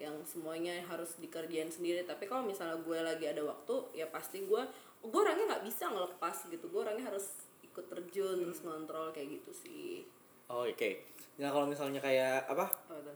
yang 0.00 0.16
semuanya 0.24 0.80
harus 0.88 1.20
dikerjain 1.20 1.68
sendiri. 1.68 2.08
Tapi 2.08 2.24
kalau 2.24 2.46
misalnya 2.46 2.80
gue 2.80 2.98
lagi 3.04 3.28
ada 3.28 3.44
waktu 3.44 3.92
ya 3.92 4.08
pasti 4.08 4.48
gue 4.48 4.62
gue 5.02 5.20
orangnya 5.20 5.56
nggak 5.56 5.64
bisa 5.68 5.92
ngelepas 5.92 6.48
gitu. 6.48 6.64
Gue 6.72 6.88
orangnya 6.88 7.12
harus 7.12 7.44
ikut 7.60 7.84
terjun 7.88 8.40
terus 8.40 8.64
ngontrol 8.64 9.12
kayak 9.12 9.28
gitu 9.40 9.52
sih. 9.52 10.08
Oh 10.48 10.64
oke. 10.64 10.90
Nah 11.36 11.52
kalau 11.52 11.68
misalnya 11.68 12.00
kayak 12.00 12.48
apa? 12.48 12.64
Apa 12.88 13.12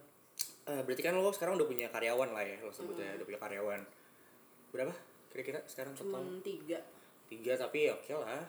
eh, 0.67 0.81
berarti 0.83 1.03
kan 1.03 1.15
lo 1.15 1.31
sekarang 1.31 1.55
udah 1.59 1.69
punya 1.69 1.87
karyawan 1.89 2.31
lah 2.35 2.43
ya 2.43 2.59
lo 2.63 2.71
sebutnya 2.75 3.15
udah 3.17 3.27
punya 3.27 3.41
karyawan. 3.41 3.81
Berapa 4.75 4.93
kira-kira 5.31 5.61
sekarang 5.71 5.95
total? 5.95 6.23
Cuman 6.23 6.43
tiga. 6.43 6.79
Tiga 7.31 7.53
tapi 7.59 7.87
ya 7.87 7.93
oke 7.95 8.13
lah. 8.19 8.43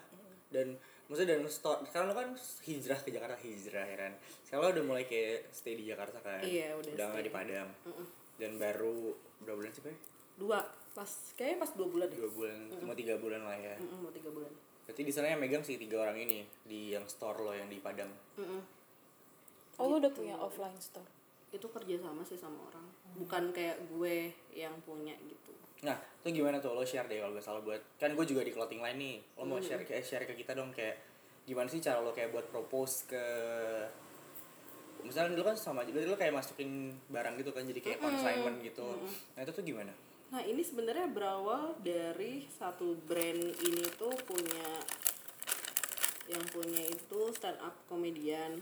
Dan 0.49 0.77
maksudnya 1.07 1.39
dan 1.39 1.47
store 1.47 1.83
sekarang 1.87 2.11
lo 2.11 2.15
kan 2.15 2.29
hijrah 2.67 2.99
ke 2.99 3.09
Jakarta 3.13 3.37
hijrah 3.39 3.85
ya 3.85 3.97
kan? 3.97 4.11
Sekarang 4.43 4.61
lo 4.63 4.69
udah 4.75 4.85
mulai 4.85 5.03
kayak 5.05 5.49
stay 5.53 5.77
di 5.77 5.85
Jakarta 5.87 6.17
kan? 6.19 6.41
Iya, 6.41 6.75
udah 6.77 6.91
udah 6.95 7.05
nggak 7.13 7.25
di 7.25 7.33
Padang. 7.33 7.69
Dan 8.37 8.51
baru 8.61 9.13
berapa 9.43 9.57
bulan 9.57 9.71
sih 9.73 9.83
Pak? 9.85 9.95
dua. 10.37 10.61
Pas 10.97 11.11
kayaknya 11.37 11.61
pas 11.61 11.71
dua 11.77 11.87
bulan 11.93 12.09
deh 12.09 12.17
dua 12.17 12.31
bulan 12.33 12.57
cuma 12.73 12.93
tiga 12.97 13.21
bulan 13.21 13.45
lah 13.45 13.53
ya. 13.53 13.77
Mm-mm, 13.77 14.01
mau 14.01 14.09
tiga 14.09 14.33
bulan. 14.33 14.49
Berarti 14.89 15.01
di 15.05 15.13
sana 15.13 15.29
yang 15.29 15.37
megang 15.37 15.61
sih 15.61 15.77
tiga 15.77 16.01
orang 16.01 16.17
ini 16.17 16.41
di 16.65 16.89
yang 16.89 17.05
store 17.05 17.45
lo 17.45 17.53
yang 17.53 17.69
di 17.69 17.77
Padang. 17.77 18.09
Mm-mm. 18.41 18.61
oh 19.77 19.85
lo 19.85 20.01
udah 20.01 20.09
punya 20.09 20.33
offline 20.41 20.73
store 20.81 21.16
itu 21.55 21.67
kerja 21.71 21.95
sama 22.03 22.21
sih 22.27 22.35
sama 22.35 22.59
orang 22.67 22.87
bukan 23.15 23.49
kayak 23.55 23.79
gue 23.87 24.31
yang 24.51 24.75
punya 24.83 25.15
gitu 25.23 25.57
Nah, 25.85 25.93
itu 26.25 26.41
gimana 26.41 26.57
tuh 26.57 26.73
lo 26.73 26.81
share 26.81 27.05
deh 27.05 27.21
kalau 27.21 27.37
gak 27.37 27.45
salah 27.45 27.61
buat 27.61 27.77
kan 28.01 28.09
gue 28.17 28.25
juga 28.25 28.41
di 28.41 28.49
clothing 28.49 28.81
line 28.81 28.97
nih. 28.97 29.17
Lo 29.37 29.45
mau 29.45 29.61
share 29.61 29.85
kayak 29.85 30.01
share 30.01 30.25
ke 30.25 30.33
kita 30.33 30.57
dong 30.57 30.73
kayak 30.73 30.97
gimana 31.45 31.69
sih 31.69 31.77
cara 31.77 32.01
lo 32.01 32.09
kayak 32.17 32.33
buat 32.33 32.49
propose 32.49 33.05
ke 33.05 33.25
misalnya 35.05 35.37
dulu 35.37 35.53
kan 35.53 35.55
sama 35.55 35.85
aja 35.85 35.93
berarti 35.93 36.09
lo 36.09 36.17
kayak 36.17 36.33
masukin 36.33 36.97
barang 37.13 37.37
gitu 37.39 37.53
kan 37.53 37.63
jadi 37.69 37.79
kayak 37.79 37.99
consignment 38.01 38.57
gitu. 38.65 38.87
Nah, 39.37 39.41
itu 39.45 39.51
tuh 39.53 39.63
gimana? 39.63 39.93
Nah 40.33 40.41
ini 40.43 40.59
sebenarnya 40.65 41.07
berawal 41.07 41.77
dari 41.79 42.43
satu 42.51 42.97
brand 43.05 43.39
ini 43.63 43.85
tuh 43.95 44.11
punya 44.27 44.67
yang 46.27 46.43
punya 46.51 46.83
itu 46.83 47.19
stand 47.31 47.61
up 47.63 47.77
komedian. 47.87 48.59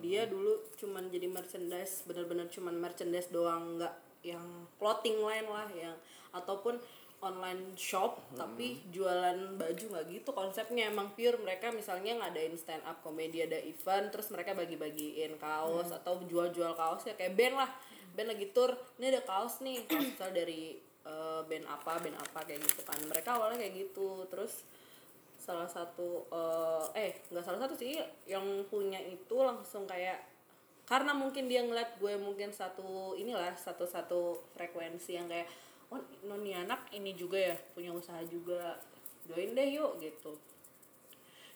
Dia 0.00 0.24
dulu 0.24 0.62
cuman 0.80 1.12
jadi 1.12 1.28
merchandise, 1.28 2.06
bener-bener 2.08 2.48
cuman 2.48 2.78
merchandise 2.78 3.28
doang, 3.28 3.76
nggak 3.76 3.94
yang 4.22 4.46
clothing 4.78 5.18
line 5.20 5.46
lah, 5.50 5.68
yang 5.74 5.94
ataupun 6.32 6.80
online 7.22 7.78
shop 7.78 8.18
tapi 8.34 8.82
jualan 8.90 9.54
baju 9.54 9.84
nggak 9.94 10.06
gitu 10.10 10.30
konsepnya. 10.34 10.90
Emang 10.90 11.14
pure 11.14 11.38
mereka 11.38 11.70
misalnya 11.70 12.18
ngadain 12.18 12.58
stand 12.58 12.82
up 12.82 12.98
komedi 13.06 13.46
ada 13.46 13.56
event 13.62 14.10
terus 14.10 14.28
mereka 14.34 14.58
bagi-bagiin 14.58 15.38
kaos 15.38 15.94
atau 15.94 16.18
jual-jual 16.26 16.74
kaos 16.74 17.06
ya 17.06 17.14
kayak 17.14 17.38
band 17.38 17.56
lah. 17.62 17.70
Band 18.12 18.28
lagi 18.34 18.50
tour 18.50 18.74
ini 18.98 19.14
ada 19.14 19.22
kaos 19.22 19.62
nih 19.62 19.78
kaos 19.88 20.02
misal 20.02 20.34
dari 20.34 20.82
eh, 20.82 21.40
band 21.46 21.66
apa 21.70 22.02
band 22.02 22.18
apa 22.18 22.38
kayak 22.42 22.60
gitu 22.66 22.82
kan. 22.82 22.98
Mereka 23.06 23.38
awalnya 23.38 23.62
kayak 23.62 23.74
gitu 23.86 24.26
terus 24.26 24.66
salah 25.42 25.66
satu 25.66 26.30
eh, 26.30 26.86
eh 26.94 27.12
nggak 27.34 27.42
salah 27.42 27.60
satu 27.66 27.74
sih 27.74 27.98
yang 28.30 28.46
punya 28.70 29.02
itu 29.02 29.34
langsung 29.34 29.90
kayak 29.90 30.22
karena 30.86 31.10
mungkin 31.10 31.50
dia 31.50 31.66
ngeliat 31.66 31.98
gue 31.98 32.14
mungkin 32.14 32.54
satu 32.54 33.18
inilah 33.18 33.50
satu 33.58 33.82
satu 33.82 34.38
frekuensi 34.54 35.18
yang 35.18 35.26
kayak 35.26 35.50
oh 35.90 35.98
noni 36.30 36.54
anak 36.54 36.86
ini 36.94 37.18
juga 37.18 37.38
ya 37.38 37.56
punya 37.74 37.90
usaha 37.90 38.22
juga 38.22 38.78
join 39.26 39.54
deh 39.54 39.68
yuk 39.74 39.98
gitu. 39.98 40.38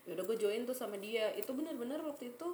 Ya 0.06 0.14
udah 0.14 0.24
gue 0.26 0.36
join 0.38 0.62
tuh 0.62 0.76
sama 0.76 0.94
dia. 1.02 1.34
Itu 1.34 1.50
bener-bener 1.50 1.98
waktu 2.06 2.30
itu 2.30 2.48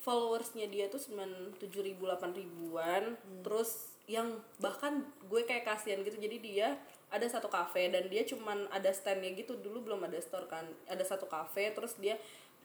followersnya 0.00 0.66
dia 0.66 0.88
tuh 0.88 0.98
cuma 0.98 1.28
tujuh 1.60 1.84
ribu 1.84 2.08
delapan 2.08 2.32
ribuan 2.32 3.02
terus 3.44 3.89
yang 4.10 4.42
bahkan 4.58 5.06
gue 5.30 5.46
kayak 5.46 5.62
kasihan 5.62 6.02
gitu. 6.02 6.18
Jadi 6.18 6.42
dia 6.42 6.74
ada 7.14 7.22
satu 7.30 7.46
kafe 7.46 7.94
dan 7.94 8.10
dia 8.10 8.26
cuman 8.26 8.66
ada 8.74 8.90
standnya 8.90 9.30
gitu. 9.38 9.54
Dulu 9.54 9.86
belum 9.86 10.02
ada 10.02 10.18
store 10.18 10.50
kan. 10.50 10.66
Ada 10.90 11.14
satu 11.14 11.30
kafe 11.30 11.70
terus 11.70 11.94
dia 11.94 12.18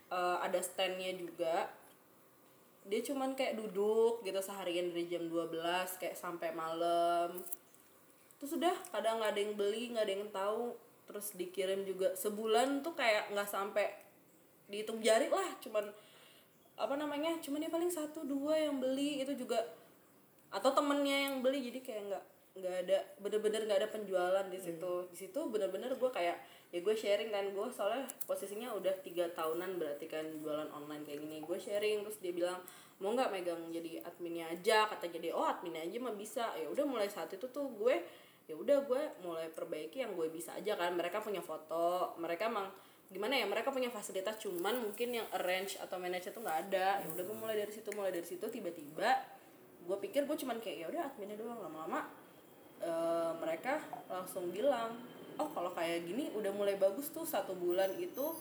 eh, 0.10 0.38
ada 0.41 0.58
standnya 0.65 1.13
juga. 1.13 1.69
Dia 2.89 3.01
cuman 3.05 3.38
kayak 3.38 3.62
duduk 3.62 4.25
gitu 4.25 4.41
seharian 4.41 4.89
dari 4.89 5.05
jam 5.05 5.29
12 5.29 6.01
kayak 6.01 6.17
sampai 6.17 6.49
malam. 6.58 7.38
Terus 8.41 8.58
udah 8.58 8.73
kadang 8.89 9.21
nggak 9.21 9.31
ada 9.38 9.41
yang 9.45 9.53
beli 9.53 9.93
nggak 9.93 10.05
ada 10.10 10.13
yang 10.17 10.25
tahu. 10.34 10.73
Terus 11.05 11.38
dikirim 11.38 11.86
juga. 11.86 12.17
Sebulan 12.17 12.81
tuh 12.81 12.97
kayak 12.97 13.29
nggak 13.38 13.49
sampai 13.49 13.86
dihitung 14.65 14.97
jari 14.97 15.29
lah. 15.29 15.53
Cuman 15.62 15.93
apa 16.75 16.93
namanya 16.97 17.38
cuman 17.39 17.62
dia 17.62 17.69
paling 17.69 17.93
satu 17.93 18.25
dua 18.25 18.58
yang 18.58 18.81
beli. 18.81 19.21
Itu 19.21 19.38
juga 19.38 19.85
atau 20.55 20.71
temennya 20.71 21.27
yang 21.27 21.43
beli 21.43 21.67
jadi 21.67 21.79
kayak 21.83 22.01
nggak 22.07 22.23
nggak 22.55 22.75
ada 22.87 22.97
bener-bener 23.19 23.67
nggak 23.67 23.79
ada 23.83 23.89
penjualan 23.91 24.45
di 24.47 24.55
situ. 24.55 24.93
Di 25.11 25.17
situ 25.27 25.39
bener-bener 25.51 25.91
gue 25.99 26.07
kayak 26.07 26.39
ya 26.71 26.79
gue 26.79 26.95
sharing 26.95 27.27
kan 27.27 27.51
gue 27.51 27.67
soalnya 27.67 28.07
posisinya 28.23 28.71
udah 28.79 28.95
tiga 29.03 29.27
tahunan 29.35 29.75
berarti 29.75 30.07
kan 30.07 30.23
jualan 30.39 30.71
online 30.71 31.03
kayak 31.03 31.19
gini. 31.19 31.43
Gue 31.43 31.59
sharing 31.59 32.07
terus 32.07 32.23
dia 32.23 32.31
bilang 32.31 32.63
mau 33.03 33.11
nggak 33.11 33.27
megang 33.35 33.59
jadi 33.75 33.99
adminnya 34.07 34.47
aja? 34.47 34.87
Kata 34.87 35.11
jadi 35.11 35.35
oh 35.35 35.43
adminnya 35.43 35.83
aja 35.83 35.97
mah 35.99 36.15
bisa. 36.15 36.47
Ya 36.55 36.71
udah 36.71 36.87
mulai 36.87 37.11
saat 37.11 37.27
itu 37.35 37.43
tuh 37.51 37.67
gue 37.75 37.99
ya 38.47 38.55
udah 38.55 38.87
gue 38.87 39.01
mulai 39.27 39.51
perbaiki 39.51 40.07
yang 40.07 40.15
gue 40.15 40.31
bisa 40.31 40.55
aja 40.55 40.79
kan. 40.79 40.95
Mereka 40.95 41.19
punya 41.19 41.43
foto 41.43 42.15
mereka 42.23 42.47
emang 42.47 42.71
gimana 43.11 43.35
ya 43.35 43.45
mereka 43.45 43.69
punya 43.69 43.91
fasilitas 43.91 44.39
cuman 44.41 44.81
mungkin 44.81 45.13
yang 45.13 45.27
arrange 45.35 45.75
atau 45.75 45.99
manage 45.99 46.31
itu 46.31 46.39
nggak 46.39 46.71
ada. 46.71 47.03
Ya 47.03 47.07
udah 47.19 47.23
gue 47.27 47.35
mulai 47.35 47.55
dari 47.59 47.73
situ 47.75 47.91
mulai 47.91 48.15
dari 48.15 48.23
situ 48.23 48.47
tiba-tiba 48.47 49.35
gue 49.86 49.98
pikir 50.10 50.26
gue 50.26 50.38
cuman 50.38 50.58
kayak 50.60 50.78
ya 50.84 50.88
udah 50.89 51.02
adminnya 51.13 51.38
doang. 51.38 51.60
Lama-lama 51.62 52.10
eh, 52.82 53.32
mereka 53.39 53.80
langsung 54.10 54.50
bilang 54.50 54.98
oh 55.36 55.50
kalau 55.52 55.71
kayak 55.76 56.08
gini 56.08 56.32
udah 56.34 56.52
mulai 56.56 56.76
bagus 56.80 57.12
tuh 57.12 57.28
satu 57.28 57.56
bulan 57.56 57.91
itu 58.00 58.34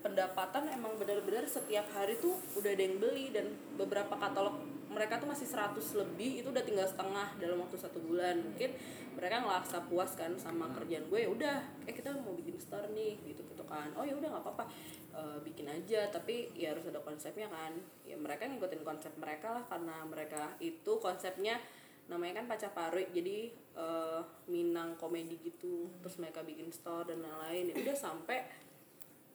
pendapatan 0.00 0.64
emang 0.72 0.96
benar-benar 0.96 1.44
setiap 1.44 1.84
hari 1.92 2.16
tuh 2.16 2.32
udah 2.56 2.72
ada 2.72 2.82
yang 2.82 2.96
beli 2.96 3.28
dan 3.28 3.52
beberapa 3.76 4.16
katalog 4.16 4.56
mereka 4.90 5.22
tuh 5.22 5.28
masih 5.30 5.46
100 5.46 5.76
lebih 6.02 6.42
itu 6.42 6.48
udah 6.50 6.64
tinggal 6.66 6.88
setengah 6.88 7.30
dalam 7.38 7.62
waktu 7.62 7.78
satu 7.78 8.02
bulan. 8.02 8.42
Mungkin 8.42 8.74
mereka 9.14 9.44
ngerasa 9.44 9.86
puas 9.86 10.16
kan 10.18 10.34
sama 10.40 10.66
kerjaan 10.74 11.06
gue 11.06 11.20
ya 11.20 11.30
udah 11.30 11.56
eh 11.86 11.94
kita 11.94 12.10
mau 12.16 12.34
bikin 12.34 12.58
store 12.58 12.90
nih 12.90 13.20
gitu 13.22 13.44
gitu 13.44 13.64
kan. 13.68 13.92
Oh 13.94 14.02
ya 14.02 14.16
udah 14.18 14.28
nggak 14.34 14.42
apa-apa 14.42 14.64
Eh, 15.10 15.38
bikin 15.42 15.66
aja 15.66 16.06
tapi 16.06 16.54
ya 16.54 16.70
harus 16.70 16.86
ada 16.86 17.02
konsepnya 17.02 17.50
kan. 17.50 17.74
Ya 18.06 18.14
mereka 18.14 18.46
ngikutin 18.46 18.86
konsep 18.86 19.10
mereka 19.18 19.50
lah 19.50 19.64
karena 19.66 20.06
mereka 20.06 20.54
itu 20.62 21.02
konsepnya 21.02 21.58
namanya 22.06 22.42
kan 22.42 22.46
Pacapari 22.46 23.10
jadi 23.10 23.50
eh, 23.74 24.20
Minang 24.46 24.94
komedi 24.94 25.42
gitu. 25.42 25.90
Terus 25.98 26.14
mereka 26.22 26.46
bikin 26.46 26.70
store 26.70 27.10
dan 27.10 27.26
lain-lain 27.26 27.74
ya 27.74 27.76
udah 27.82 27.96
sampai 27.98 28.38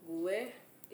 gue 0.08 0.40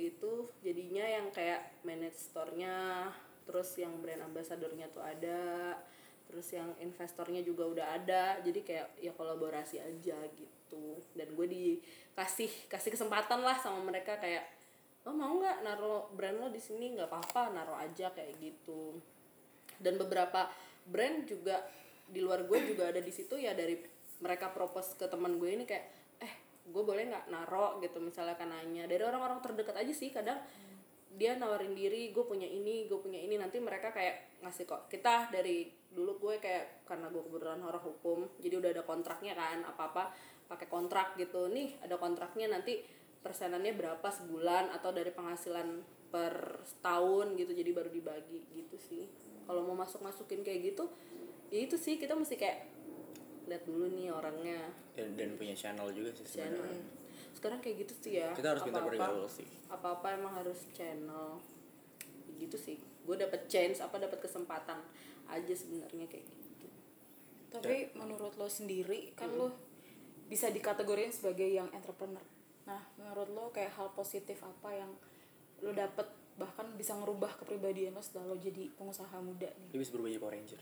itu 0.01 0.49
jadinya 0.65 1.05
yang 1.05 1.29
kayak 1.29 1.83
manage 1.85 2.17
store-nya 2.17 3.11
terus 3.43 3.75
yang 3.75 3.91
brand 3.99 4.23
ambassador-nya 4.23 4.87
tuh 4.87 5.03
ada 5.03 5.75
terus 6.25 6.47
yang 6.57 6.73
investornya 6.81 7.45
juga 7.45 7.69
udah 7.69 8.01
ada. 8.01 8.41
Jadi 8.41 8.65
kayak 8.65 8.97
ya 8.97 9.13
kolaborasi 9.13 9.77
aja 9.77 10.17
gitu. 10.33 10.97
Dan 11.13 11.37
gue 11.37 11.45
dikasih 11.45 12.49
kasih 12.65 12.97
kesempatan 12.97 13.45
lah 13.45 13.61
sama 13.61 13.77
mereka 13.85 14.17
kayak 14.17 14.61
lo 15.01 15.11
mau 15.17 15.33
nggak 15.41 15.65
naruh 15.65 16.13
brand 16.13 16.37
lo 16.37 16.47
di 16.53 16.61
sini? 16.61 16.93
Nggak 16.93 17.09
apa-apa 17.09 17.49
naruh 17.53 17.77
aja 17.77 18.13
kayak 18.13 18.37
gitu. 18.37 19.01
Dan 19.81 19.97
beberapa 19.97 20.45
brand 20.85 21.25
juga 21.25 21.65
di 22.05 22.21
luar 22.21 22.45
gue 22.45 22.59
juga 22.67 22.91
ada 22.91 22.99
di 22.99 23.09
situ 23.09 23.39
ya 23.39 23.55
dari 23.55 23.79
mereka 24.21 24.51
propose 24.53 24.99
ke 24.99 25.09
teman 25.09 25.41
gue 25.41 25.49
ini 25.49 25.65
kayak 25.65 25.85
eh 26.21 26.33
gue 26.67 26.83
boleh 26.85 27.07
nggak 27.07 27.25
naro 27.33 27.81
gitu 27.81 27.97
misalnya 27.97 28.37
kan 28.37 28.53
nanya. 28.53 28.85
Dari 28.85 29.01
orang-orang 29.01 29.41
terdekat 29.41 29.73
aja 29.81 29.93
sih 29.93 30.13
kadang 30.13 30.37
dia 31.11 31.35
nawarin 31.35 31.75
diri 31.75 32.13
gue 32.13 32.23
punya 32.23 32.45
ini 32.45 32.85
gue 32.85 32.99
punya 33.01 33.17
ini. 33.17 33.41
Nanti 33.41 33.57
mereka 33.57 33.89
kayak 33.89 34.45
ngasih 34.45 34.69
kok 34.69 34.85
kita 34.85 35.33
dari 35.33 35.65
dulu 35.89 36.21
gue 36.29 36.35
kayak 36.37 36.85
karena 36.85 37.09
gue 37.09 37.25
kebetulan 37.25 37.59
orang 37.65 37.83
hukum 37.83 38.31
jadi 38.39 38.63
udah 38.63 38.69
ada 38.71 38.83
kontraknya 38.87 39.33
kan 39.35 39.65
apa 39.65 39.83
apa 39.89 40.03
pakai 40.45 40.67
kontrak 40.69 41.17
gitu. 41.17 41.49
Nih 41.49 41.73
ada 41.81 41.97
kontraknya 41.97 42.53
nanti 42.53 43.00
persenannya 43.21 43.77
berapa 43.77 44.07
sebulan 44.10 44.73
atau 44.73 44.89
dari 44.89 45.13
penghasilan 45.13 45.81
per 46.12 46.60
tahun 46.84 47.38
gitu 47.39 47.55
jadi 47.55 47.71
baru 47.71 47.88
dibagi 47.88 48.41
gitu 48.51 48.75
sih. 48.77 49.05
Kalau 49.45 49.63
mau 49.63 49.77
masuk 49.77 50.01
masukin 50.01 50.41
kayak 50.41 50.73
gitu 50.73 50.86
ya 51.51 51.67
itu 51.67 51.75
sih 51.75 51.99
kita 51.99 52.15
mesti 52.15 52.36
kayak 52.39 52.67
lihat 53.47 53.63
dulu 53.63 53.88
nih 53.93 54.10
orangnya. 54.12 54.73
Dan, 54.97 55.15
dan 55.15 55.36
punya 55.38 55.55
channel 55.55 55.88
juga 55.93 56.12
sih 56.12 56.25
channel. 56.27 56.60
Sebenarnya. 56.60 56.99
sekarang 57.31 57.57
kayak 57.57 57.75
gitu 57.88 57.93
sih 58.05 58.13
ya. 58.21 58.29
Kita 58.38 58.53
harus 58.53 58.62
pintar 58.62 58.86
Apa-apa- 58.86 58.97
bergaul 59.01 59.25
sih. 59.25 59.47
apa 59.65 59.88
apa 59.97 60.07
emang 60.13 60.34
harus 60.36 60.60
channel. 60.75 61.41
Gitu 62.38 62.57
sih. 62.57 62.77
Gue 63.01 63.17
dapet 63.17 63.49
chance 63.49 63.81
apa 63.81 63.97
dapet 63.97 64.21
kesempatan 64.21 64.77
aja 65.25 65.53
sebenarnya 65.55 66.05
kayak 66.05 66.25
gitu. 66.27 66.67
Tapi 67.51 67.91
menurut 67.97 68.38
lo 68.38 68.47
sendiri 68.47 69.12
kan 69.13 69.31
lo 69.34 69.51
bisa 70.31 70.47
dikategorikan 70.47 71.12
sebagai 71.12 71.49
yang 71.49 71.67
entrepreneur 71.75 72.23
nah 72.65 72.82
menurut 72.97 73.30
lo 73.34 73.45
kayak 73.50 73.74
hal 73.76 73.89
positif 73.93 74.41
apa 74.45 74.69
yang 74.74 74.91
lo 75.62 75.71
dapet 75.74 76.08
bahkan 76.39 76.65
bisa 76.74 76.97
ngerubah 76.97 77.38
kepribadian 77.43 77.93
lo 77.93 78.02
setelah 78.02 78.34
lo 78.34 78.38
jadi 78.39 78.71
pengusaha 78.74 79.13
muda 79.21 79.50
nih 79.50 79.69
Dia 79.76 79.80
bisa 79.82 79.91
berubah 79.93 80.10
jadi 80.10 80.21
Power 80.21 80.34
Ranger. 80.34 80.62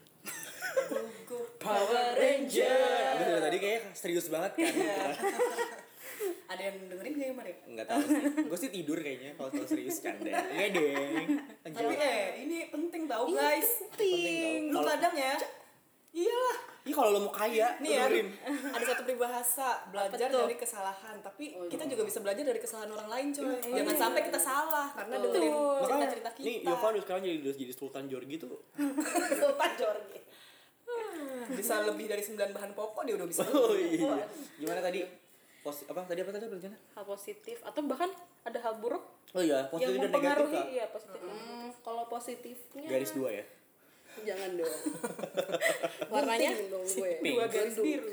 Power 1.64 2.08
Ranger 2.18 2.82
Abis 3.16 3.26
dari 3.28 3.42
tadi 3.44 3.58
kayak 3.62 3.82
serius 3.96 4.28
banget 4.28 4.52
kan. 4.60 4.74
ada 6.50 6.62
yang 6.66 6.78
dengerin 6.90 7.14
gak 7.16 7.28
ya 7.30 7.34
Mar 7.38 7.48
ya? 7.48 7.58
Enggak 7.70 7.88
tahu 7.88 8.02
sih. 8.10 8.24
Gue 8.50 8.60
sih 8.60 8.72
tidur 8.74 8.98
kayaknya 9.00 9.38
kalau 9.38 9.50
terlalu 9.54 9.70
serius 9.70 9.98
canda. 10.02 10.34
Enggak 10.34 10.70
deh. 10.76 11.26
Tapi 11.70 11.96
eh 11.96 12.24
ini 12.44 12.58
penting 12.74 13.06
tau 13.06 13.26
guys. 13.30 13.70
Penting 13.94 14.74
tau. 14.74 14.82
Kalau 14.82 14.90
kadang 14.98 15.16
ya. 15.16 15.36
Iyalah. 16.10 16.58
Iya 16.80 16.94
kalau 16.96 17.10
lo 17.12 17.20
mau 17.28 17.34
kaya, 17.34 17.76
Nih 17.84 17.92
ya, 17.92 18.08
ada 18.76 18.84
satu 18.88 19.04
peribahasa 19.04 19.84
belajar 19.92 20.32
dari 20.32 20.56
kesalahan, 20.56 21.20
tapi 21.20 21.52
kita 21.68 21.84
juga 21.86 22.08
bisa 22.08 22.24
belajar 22.24 22.44
dari 22.44 22.60
kesalahan 22.60 22.90
orang 22.96 23.10
lain 23.12 23.28
coy. 23.36 23.46
Iya. 23.46 23.84
Jangan 23.84 23.96
sampai 24.00 24.22
kita 24.24 24.40
salah 24.40 24.88
karena 24.96 25.16
dengerin 25.20 25.54
cerita-cerita 25.84 26.30
kita. 26.34 26.46
Nih 26.48 26.58
Yovan 26.64 26.94
sekarang 27.04 27.22
jadi 27.22 27.38
jadi 27.52 27.74
Sultan 27.76 28.06
Jorgi 28.08 28.36
tuh. 28.40 28.56
Sultan 29.44 29.72
Jorgi. 29.76 30.20
Bisa 31.60 31.84
lebih 31.84 32.06
dari 32.08 32.24
9 32.24 32.36
bahan 32.56 32.72
pokok 32.74 33.04
dia 33.06 33.16
udah 33.20 33.28
bisa. 33.28 33.44
Oh 33.54 33.76
iya. 33.76 34.26
Gimana 34.58 34.82
tadi? 34.82 35.06
Pos 35.60 35.84
apa 35.86 36.08
tadi 36.08 36.24
apa 36.24 36.32
tadi 36.32 36.48
berencana? 36.48 36.78
hal 36.96 37.04
positif 37.04 37.60
atau 37.68 37.84
bahkan 37.84 38.08
ada 38.48 38.64
hal 38.64 38.80
buruk 38.80 39.04
Oh 39.36 39.44
iya, 39.44 39.68
yang 39.68 39.70
positif 39.70 39.92
dan 39.92 40.00
negatif 40.00 40.08
mempengaruhi 40.16 40.56
Kak. 40.56 40.66
iya 40.72 40.86
positif 40.88 41.20
Hmm, 41.20 41.68
kalau 41.84 42.04
positifnya 42.08 42.88
Garis 42.88 43.12
dua 43.12 43.30
ya. 43.30 43.46
Jangan 44.26 44.50
dong. 44.58 44.76
warnanya 46.14 46.50
dong 46.68 46.86
gue. 46.86 47.12
Dua 47.22 47.46
garis 47.48 47.78
biru. 47.78 48.12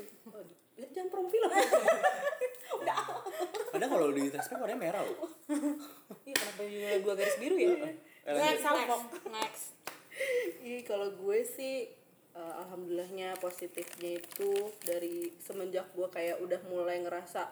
Ya, 0.77 0.87
jangan 0.93 1.09
profil 1.09 1.41
lah. 1.47 1.57
Padahal 3.73 3.91
kalau 3.93 4.07
di 4.13 4.23
tespek 4.29 4.57
warnanya 4.57 4.79
merah 4.79 5.01
loh. 5.05 5.29
iya 6.27 6.35
kenapa 6.35 6.61
juga 6.67 6.87
dua 7.03 7.13
garis 7.15 7.37
biru 7.39 7.55
ya 7.55 7.71
next 8.27 8.63
next 8.63 9.03
next 9.31 9.63
Iya 10.65 10.81
kalau 10.83 11.13
gue 11.13 11.39
sih 11.45 11.93
eh, 12.35 12.53
alhamdulillahnya 12.65 13.37
positifnya 13.37 14.17
itu 14.17 14.51
dari 14.81 15.31
semenjak 15.39 15.93
gue 15.93 16.07
kayak 16.09 16.41
udah 16.41 16.57
mulai 16.67 16.99
ngerasa 17.05 17.47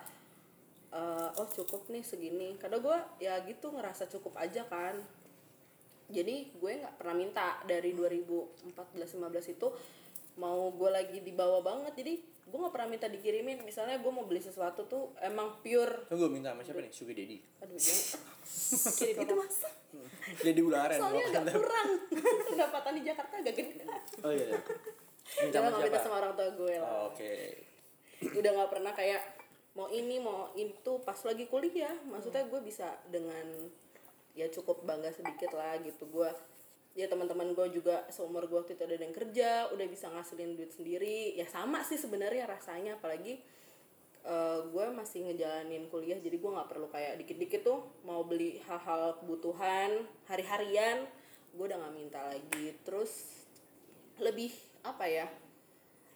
eh, 0.91 1.39
oh 1.39 1.47
cukup 1.53 1.87
nih 1.93 2.01
segini 2.01 2.57
karena 2.57 2.81
gue 2.81 2.97
ya 3.21 3.37
gitu 3.45 3.71
ngerasa 3.71 4.09
cukup 4.09 4.35
aja 4.41 4.65
kan 4.65 4.97
jadi 6.07 6.35
gue 6.51 6.71
nggak 6.77 6.95
pernah 6.95 7.15
minta 7.15 7.45
dari 7.63 7.91
2014-15 7.91 8.77
itu 9.51 9.67
mau 10.35 10.67
gue 10.69 10.89
lagi 10.89 11.19
di 11.19 11.31
bawah 11.31 11.59
banget 11.59 11.95
jadi 11.95 12.13
gue 12.19 12.57
nggak 12.57 12.69
pernah 12.69 12.89
minta 12.89 13.07
dikirimin 13.07 13.63
misalnya 13.63 13.97
gue 13.97 14.11
mau 14.11 14.23
beli 14.23 14.37
sesuatu 14.37 14.85
tuh 14.85 15.15
emang 15.19 15.57
pure 15.59 16.05
Tunggu 16.05 16.27
minta 16.27 16.51
sama 16.51 16.61
siapa 16.61 16.77
nih? 16.77 16.91
Sugar 16.91 17.13
Daddy. 17.13 17.37
aduh 17.59 17.73
jangan 17.73 18.21
kirim 18.99 19.15
itu 19.17 19.33
mas 19.33 19.57
Jadi 20.37 20.59
ularen. 20.61 20.99
soalnya 20.99 21.23
agak 21.25 21.43
kan? 21.43 21.55
kurang 21.55 21.89
pendapatan 22.51 22.93
di 22.93 23.03
Jakarta 23.03 23.33
agak 23.37 23.53
gede 23.55 23.83
Oh 24.21 24.29
iya. 24.29 24.45
iya. 24.45 24.57
Minta 25.41 25.51
jangan 25.51 25.69
sama 25.71 25.83
minta 25.83 25.99
sama 25.99 26.15
orang 26.19 26.33
tua 26.33 26.49
gue 26.53 26.75
lah 26.75 26.85
Oh, 26.85 27.03
Oke. 27.09 27.33
udah 28.21 28.51
nggak 28.53 28.71
pernah 28.71 28.91
kayak 28.91 29.21
mau 29.73 29.87
ini 29.89 30.15
mau 30.17 30.53
itu 30.53 30.91
pas 31.01 31.17
lagi 31.19 31.45
kuliah 31.45 31.91
maksudnya 32.05 32.43
gue 32.43 32.59
bisa 32.61 32.93
dengan 33.05 33.43
ya 34.35 34.51
cukup 34.51 34.83
bangga 34.83 35.09
sedikit 35.15 35.55
lah 35.55 35.79
gitu. 35.81 36.05
Gue 36.11 36.29
ya 36.95 37.07
teman-teman 37.07 37.55
gue 37.55 37.67
juga 37.75 38.07
seumur 38.11 38.47
gue 38.47 38.59
waktu 38.59 38.75
itu 38.75 38.83
ada 38.87 38.95
yang 38.99 39.15
kerja 39.15 39.71
udah 39.71 39.87
bisa 39.87 40.11
ngasilin 40.11 40.59
duit 40.59 40.75
sendiri. 40.75 41.33
Ya 41.39 41.47
sama 41.47 41.81
sih 41.81 41.95
sebenarnya 41.95 42.45
rasanya 42.45 42.99
apalagi 42.99 43.39
eh, 44.27 44.59
gue 44.67 44.85
masih 44.91 45.31
ngejalanin 45.31 45.87
kuliah 45.87 46.19
jadi 46.19 46.35
gue 46.35 46.51
nggak 46.51 46.69
perlu 46.69 46.87
kayak 46.91 47.17
dikit-dikit 47.23 47.63
tuh 47.63 47.79
mau 48.03 48.21
beli 48.27 48.59
hal-hal 48.67 49.17
kebutuhan 49.23 50.03
hari-harian. 50.27 51.07
Gue 51.55 51.71
udah 51.71 51.79
nggak 51.79 51.95
minta 51.95 52.19
lagi. 52.27 52.75
Terus 52.83 53.43
lebih 54.19 54.51
apa 54.85 55.07
ya 55.09 55.27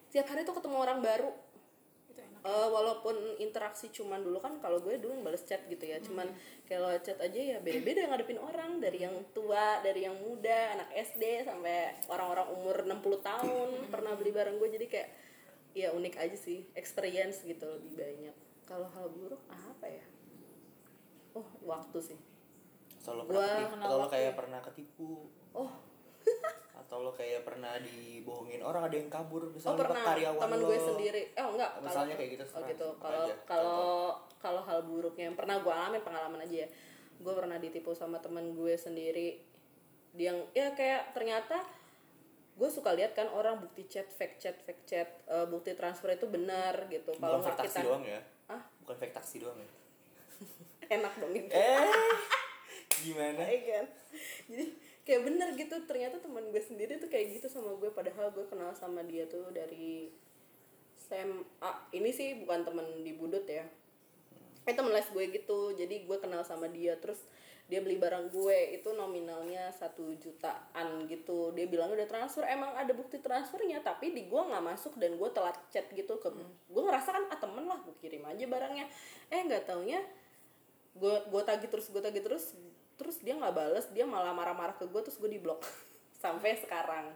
tiap 0.09 0.25
hari 0.29 0.41
tuh 0.41 0.57
ketemu 0.57 0.77
orang 0.79 0.99
baru 1.03 1.29
Eh, 2.39 2.67
walaupun 2.71 3.35
interaksi 3.35 3.91
cuman 3.91 4.23
dulu 4.23 4.39
kan 4.39 4.63
kalau 4.63 4.79
gue 4.79 4.95
dulu 4.95 5.27
balas 5.27 5.43
chat 5.43 5.59
gitu 5.67 5.83
ya 5.83 5.99
cuman 5.99 6.31
kalau 6.63 6.87
chat 7.03 7.19
aja 7.19 7.35
ya 7.35 7.57
beda-beda 7.59 8.07
ngadepin 8.07 8.39
orang 8.39 8.79
dari 8.79 9.03
yang 9.03 9.11
tua 9.35 9.83
dari 9.83 10.07
yang 10.07 10.15
muda 10.23 10.79
anak 10.79 10.87
SD 10.95 11.43
sampai 11.43 11.99
orang-orang 12.07 12.47
umur 12.55 12.75
60 12.87 13.27
tahun 13.27 13.69
pernah 13.91 14.15
beli 14.15 14.31
bareng 14.31 14.55
gue. 14.55 14.69
Jadi 14.71 14.85
kayak 14.87 15.09
ya 15.75 15.91
unik 15.91 16.15
aja 16.15 16.37
sih 16.39 16.63
experience 16.79 17.43
gitu 17.43 17.67
lebih 17.75 18.07
banyak. 18.07 18.35
Kalau 18.63 18.87
hal 18.87 19.11
buruk 19.11 19.43
apa 19.51 19.85
ya? 19.91 20.05
Oh 21.35 21.45
waktu 21.67 21.99
sih. 21.99 22.19
Pernah 23.67 23.87
waktu 23.99 24.11
kayak 24.15 24.31
ya. 24.31 24.37
pernah 24.39 24.59
ketipu, 24.63 25.27
oh 25.51 25.71
atau 26.89 27.05
lo 27.05 27.13
kayak 27.13 27.45
pernah 27.45 27.77
dibohongin 27.77 28.65
orang 28.65 28.89
ada 28.89 28.97
yang 28.97 29.13
kabur 29.13 29.45
oh 29.45 29.53
misalnya 29.53 29.85
pernah. 29.85 30.05
karyawan 30.09 30.41
teman 30.41 30.59
gue 30.65 30.77
sendiri. 30.81 31.21
Eh 31.37 31.43
oh, 31.45 31.53
enggak. 31.53 31.71
Misalnya 31.85 32.17
kalau- 32.17 32.17
kayak 32.17 32.31
gitu, 32.33 32.43
oh 32.49 32.61
gitu. 32.65 32.87
kalau 32.97 33.25
kalau 33.45 33.93
kalau 34.41 34.61
hal 34.65 34.79
buruknya 34.89 35.29
yang 35.29 35.37
pernah 35.37 35.61
gue 35.61 35.69
alamin 35.69 36.01
pengalaman 36.01 36.41
aja 36.41 36.65
ya. 36.65 36.69
Gue 37.21 37.33
pernah 37.37 37.61
ditipu 37.61 37.93
sama 37.93 38.17
teman 38.17 38.57
gue 38.57 38.73
sendiri. 38.73 39.37
Dia 40.17 40.33
yang 40.33 40.41
ya 40.57 40.73
kayak 40.73 41.13
ternyata 41.13 41.61
gue 42.57 42.69
suka 42.73 42.97
lihat 42.97 43.13
kan 43.13 43.29
orang 43.29 43.61
bukti 43.61 43.85
chat 43.85 44.09
fake 44.09 44.41
chat 44.41 44.57
fake 44.65 44.89
chat 44.89 45.09
eh, 45.29 45.45
bukti 45.45 45.77
transfer 45.77 46.09
itu 46.09 46.25
benar 46.25 46.89
gitu. 46.89 47.13
Kalau 47.21 47.37
nggak 47.37 47.69
kita 47.69 47.85
doang 47.85 48.01
ya? 48.01 48.17
ah 48.49 48.65
Bukan 48.81 48.97
fake 48.97 49.13
taksi 49.13 49.45
doang 49.45 49.61
ya? 49.61 49.69
enak 50.97 51.13
dong 51.21 51.37
gitu 51.37 51.53
Eh, 51.53 51.85
gimana? 53.05 53.45
Iya 53.45 53.59
kan? 53.77 53.85
Jadi 54.49 54.88
kayak 55.09 55.25
bener 55.25 55.49
gitu 55.57 55.73
ternyata 55.89 56.21
teman 56.21 56.53
gue 56.53 56.61
sendiri 56.61 57.01
tuh 57.01 57.09
kayak 57.09 57.41
gitu 57.41 57.49
sama 57.49 57.73
gue 57.81 57.89
padahal 57.89 58.29
gue 58.29 58.45
kenal 58.45 58.69
sama 58.77 59.01
dia 59.01 59.25
tuh 59.25 59.49
dari 59.49 60.13
SMA 61.09 61.71
ini 61.97 62.13
sih 62.13 62.37
bukan 62.45 62.61
temen 62.61 62.85
di 63.01 63.17
Budut 63.17 63.41
ya. 63.49 63.65
Eh 64.69 64.73
temen 64.77 64.93
les 64.93 65.09
gue 65.09 65.25
gitu 65.33 65.73
jadi 65.73 66.05
gue 66.05 66.17
kenal 66.21 66.45
sama 66.45 66.69
dia 66.69 66.93
terus 67.01 67.25
dia 67.65 67.81
beli 67.81 67.97
barang 67.97 68.29
gue 68.29 68.77
itu 68.77 68.93
nominalnya 68.93 69.73
satu 69.73 70.13
jutaan 70.21 71.09
gitu. 71.09 71.57
Dia 71.57 71.65
bilang 71.65 71.89
udah 71.89 72.05
transfer 72.05 72.45
emang 72.45 72.77
ada 72.77 72.93
bukti 72.93 73.17
transfernya 73.17 73.81
tapi 73.81 74.13
di 74.13 74.29
gue 74.29 74.41
nggak 74.45 74.61
masuk 74.61 74.93
dan 75.01 75.17
gue 75.17 75.29
telat 75.33 75.57
chat 75.73 75.89
gitu 75.89 76.21
ke 76.21 76.29
gue 76.69 76.81
ngerasa 76.85 77.09
kan 77.17 77.25
ah 77.33 77.39
temen 77.41 77.65
lah 77.65 77.81
gue 77.81 77.97
kirim 77.97 78.21
aja 78.29 78.45
barangnya. 78.45 78.85
Eh 79.33 79.41
nggak 79.41 79.65
taunya 79.65 80.05
gue 80.93 81.15
gue 81.33 81.41
tagih 81.41 81.69
terus 81.73 81.89
gue 81.89 82.01
tagih 82.05 82.21
terus 82.21 82.53
terus 82.99 83.17
dia 83.17 83.33
nggak 83.33 83.51
bales 83.51 83.87
dia 83.89 84.03
malah 84.03 84.29
marah-marah 84.29 84.75
ke 84.75 84.83
gue 84.83 84.99
terus 84.99 85.15
gue 85.17 85.31
diblok 85.31 85.63
sampai 86.23 86.53
sekarang 86.55 87.07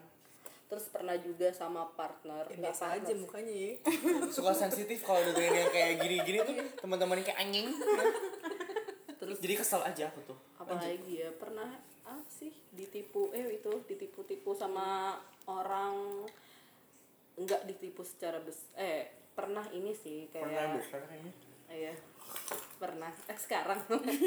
terus 0.65 0.88
pernah 0.88 1.13
juga 1.15 1.52
sama 1.52 1.86
partner 1.91 2.48
Ya, 2.48 2.56
nggak 2.58 2.72
biasa 2.72 2.84
partner 2.88 2.98
aja 2.98 3.12
sih. 3.12 3.19
mukanya 3.19 3.54
ya. 3.54 3.72
Suka 4.36 4.52
sensitif 4.54 5.00
kalau 5.00 5.22
dengerin 5.22 5.54
yang 5.60 5.69
kayak 5.69 5.93
gini-gini 5.98 6.38
tuh 6.41 6.56
teman-teman 6.78 7.19
kayak 7.19 7.38
anjing. 7.38 7.67
terus 9.13 9.38
Jadi 9.38 9.54
kesel 9.56 9.82
aja 9.82 10.08
aku 10.08 10.19
tuh. 10.26 10.38
apalagi 10.58 11.19
ya 11.19 11.30
pernah 11.34 11.67
apa 12.02 12.24
sih 12.28 12.52
ditipu 12.69 13.30
eh 13.32 13.54
itu 13.54 13.69
ditipu-tipu 13.86 14.52
sama 14.52 15.15
orang 15.46 16.24
nggak 17.36 17.63
ditipu 17.65 18.02
secara 18.02 18.39
bes 18.39 18.72
eh 18.74 19.08
pernah 19.32 19.65
ini 19.69 19.91
sih 19.91 20.28
kayak 20.28 20.43
Pernah 20.46 20.67
besar 20.76 21.02
kayaknya. 21.04 21.34
Iya 21.67 21.93
pernah. 22.77 23.12
Eh 23.31 23.39
sekarang. 23.39 23.79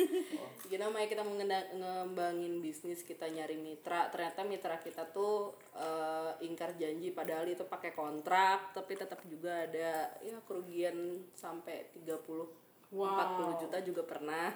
Jadi 0.65 0.77
namanya 0.81 1.07
kita 1.07 1.23
mengenda- 1.23 1.71
ngembangin 1.77 2.65
bisnis 2.65 3.05
kita 3.05 3.29
nyari 3.29 3.61
mitra. 3.61 4.09
Ternyata 4.09 4.49
mitra 4.49 4.81
kita 4.81 5.05
tuh 5.13 5.53
eh, 5.77 6.33
ingkar 6.41 6.73
janji 6.81 7.13
padahal 7.13 7.45
itu 7.49 7.69
pakai 7.69 7.93
kontrak 7.93 8.73
tapi 8.73 8.97
tetap 8.97 9.21
juga 9.29 9.69
ada 9.69 10.09
ya 10.25 10.37
kerugian 10.49 11.21
sampai 11.37 11.93
30 11.93 12.67
40 12.93 13.61
juta 13.67 13.79
juga 13.83 14.03
pernah 14.07 14.55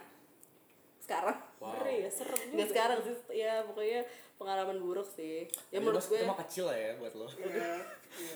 sekarang 1.11 1.39
Ngeri 1.59 1.97
ya, 2.01 2.09
serem 2.09 2.39
juga. 2.39 2.55
nggak 2.55 2.69
sekarang 2.71 2.99
sih 3.03 3.15
ya 3.35 3.53
pokoknya 3.67 4.01
pengalaman 4.39 4.79
buruk 4.79 5.09
sih 5.11 5.45
ya 5.69 5.77
menurut 5.77 6.01
gue 6.01 6.17
itu 6.17 6.25
mah 6.25 6.39
kecil 6.41 6.65
lah 6.65 6.79
ya 6.79 6.91
buat 6.97 7.13
lo. 7.13 7.27
Iya. 7.27 7.75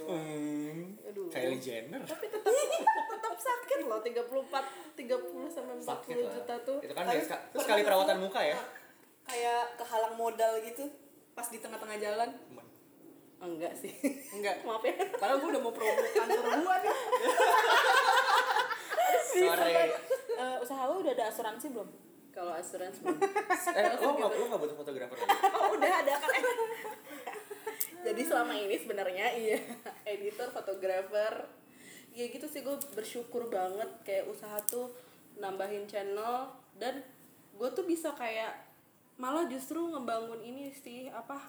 Hmm. 0.04 0.98
Aduh. 1.06 1.26
Kylie 1.30 1.56
Jenner. 1.56 2.02
tapi 2.04 2.26
tetap 2.26 2.50
tetap 2.84 3.34
sakit 3.36 3.78
loh 3.84 3.98
34 3.98 4.26
30 4.94 5.06
sampai 5.48 5.74
40 5.76 5.86
Sakit 5.86 6.14
lah. 6.16 6.30
juta 6.30 6.54
tuh 6.60 6.78
Itu 6.78 6.92
kan 6.92 7.04
pernah 7.06 7.40
sekali 7.56 7.80
perawatan 7.82 8.16
muka 8.18 8.40
ya. 8.42 8.58
Kayak 9.24 9.62
kehalang 9.78 10.14
modal 10.14 10.52
gitu 10.60 10.84
pas 11.32 11.46
di 11.46 11.58
tengah-tengah 11.58 11.96
jalan. 11.96 12.30
enggak 13.36 13.76
sih 13.76 13.92
Enggak. 14.30 14.64
maaf 14.64 14.80
ya 14.80 14.94
Padahal 15.14 15.36
gue 15.36 15.48
udah 15.48 15.60
mau 15.60 15.70
promo 15.70 16.00
kantor 16.10 16.42
gua 16.60 16.76
nih. 16.80 16.92
Sore. 19.26 19.72
Eh, 20.34 20.56
usaha 20.60 20.82
lo 20.84 20.98
udah 20.98 21.12
ada 21.12 21.24
asuransi 21.28 21.66
belum 21.70 21.88
kalau 22.34 22.50
asuransi. 22.52 23.00
Belum. 23.06 23.16
Eh, 23.78 23.94
lo 24.02 24.10
nggak 24.18 24.30
lo 24.34 24.44
nggak 24.50 24.60
butuh 24.60 24.76
fotografer 24.76 25.16
lagi? 25.16 25.30
oh 25.56 25.68
udah 25.78 25.92
ada 26.02 26.12
kan 26.18 26.30
jadi 28.04 28.20
selama 28.20 28.52
ini 28.52 28.76
sebenarnya 28.76 29.26
iya 29.32 29.58
editor 30.04 30.52
fotografer 30.52 31.48
ya 32.12 32.28
gitu 32.28 32.46
sih 32.46 32.60
gue 32.60 32.76
bersyukur 32.92 33.48
banget. 33.48 33.88
Kayak 34.04 34.28
usaha 34.28 34.60
tuh 34.68 34.92
nambahin 35.40 35.88
channel 35.88 36.52
dan 36.76 37.00
gue 37.56 37.68
tuh 37.72 37.88
bisa 37.88 38.12
kayak 38.12 38.54
malah 39.16 39.48
justru 39.48 39.80
ngebangun 39.80 40.42
ini 40.44 40.70
sih 40.74 41.08
apa 41.08 41.40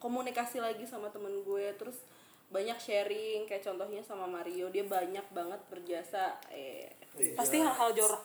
komunikasi 0.00 0.64
lagi 0.64 0.88
sama 0.88 1.12
temen 1.12 1.44
gue. 1.44 1.76
Terus 1.76 2.00
banyak 2.48 2.80
sharing 2.80 3.44
kayak 3.44 3.60
contohnya 3.68 4.00
sama 4.00 4.24
Mario 4.24 4.72
dia 4.72 4.88
banyak 4.88 5.28
banget 5.30 5.60
berjasa 5.68 6.40
eh. 6.48 6.88
Pasti 7.36 7.60
hal-hal 7.60 7.92
jorok. 7.92 8.22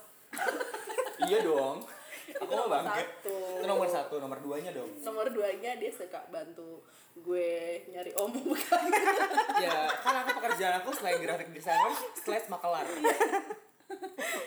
Iya 1.28 1.43
dong 1.43 1.84
aku 2.31 2.45
mau 2.45 2.65
nomor 2.65 2.71
bangke 2.71 3.03
satu. 3.03 3.36
itu 3.59 3.65
nomor 3.65 3.88
satu 3.88 4.15
nomor 4.17 4.39
duanya 4.39 4.71
dong. 4.71 4.89
Nomor 4.99 5.27
duanya 5.29 5.71
dia 5.75 5.91
suka 5.91 6.23
bantu 6.27 6.81
gue 7.13 7.51
nyari 7.89 8.12
omong 8.15 8.45
bukan? 8.51 8.83
Ya 9.59 9.86
kan 9.99 10.23
aku 10.23 10.29
pekerjaan 10.39 10.81
aku 10.81 10.89
selain 10.93 11.19
graphic 11.19 11.49
designer 11.51 11.93
slash 12.17 12.47
makelar. 12.47 12.86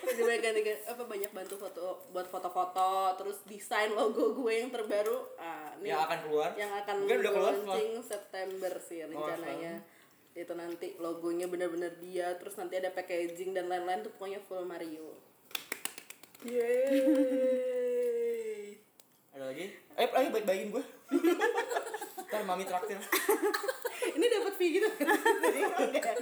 Jadi 0.07 0.21
banyak 0.21 0.41
ganti 0.41 0.61
apa 0.83 1.03
banyak 1.05 1.31
bantu 1.31 1.55
foto 1.55 2.03
buat 2.09 2.27
foto-foto 2.27 3.15
terus 3.15 3.37
desain 3.45 3.93
logo 3.93 4.33
gue 4.35 4.53
yang 4.53 4.73
terbaru. 4.73 5.37
Ah, 5.37 5.71
ini 5.79 5.93
yang 5.93 6.03
akan 6.03 6.19
keluar? 6.25 6.49
Yang 6.57 6.71
akan 6.83 6.95
mungkin 6.99 7.17
udah 7.21 7.31
keluar 7.31 7.53
launching 7.55 7.91
September 8.01 8.71
sih 8.81 8.99
rencananya. 9.05 9.75
itu 10.37 10.53
nanti 10.53 10.93
logonya 11.01 11.49
benar-benar 11.49 11.97
dia 11.97 12.29
terus 12.37 12.53
nanti 12.61 12.77
ada 12.77 12.93
packaging 12.93 13.57
dan 13.57 13.65
lain-lain 13.65 14.05
tuh 14.05 14.13
pokoknya 14.13 14.37
full 14.45 14.69
Mario 14.69 15.16
Yeay. 16.47 17.83
ada 19.35 19.51
lagi? 19.51 19.67
Ayo 19.99 20.07
ayo 20.15 20.27
baik 20.31 20.45
baikin 20.47 20.71
gue 20.71 20.83
ntar 22.27 22.43
mami 22.43 22.63
traktir. 22.63 22.95
Ini 24.15 24.25
dapat 24.31 24.53
fee 24.55 24.79
gitu 24.79 24.87
enggak 25.83 26.03
ya? 26.07 26.15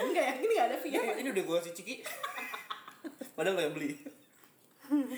enggak 0.00 0.24
ya 0.24 0.32
ini 0.36 0.52
nggak 0.52 0.68
ada 0.68 0.76
fee 0.76 0.92
ini 0.92 1.28
udah 1.32 1.44
gue 1.44 1.58
si 1.64 1.70
ciki. 1.72 1.94
Padahal 3.32 3.56
lo 3.56 3.62
yang 3.64 3.72
beli. 3.72 3.96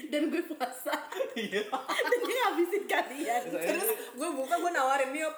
Dan 0.07 0.31
gue 0.31 0.43
puasa. 0.45 0.95
Iya. 1.33 1.65
Dan 1.73 2.21
dia 2.23 2.37
ngabisin 2.45 2.85
kalian. 2.87 3.43
Terus 3.51 3.89
gue 4.15 4.29
buka 4.31 4.55
gue 4.59 4.71
nawarin 4.71 5.11
nih 5.11 5.27
Op. 5.27 5.37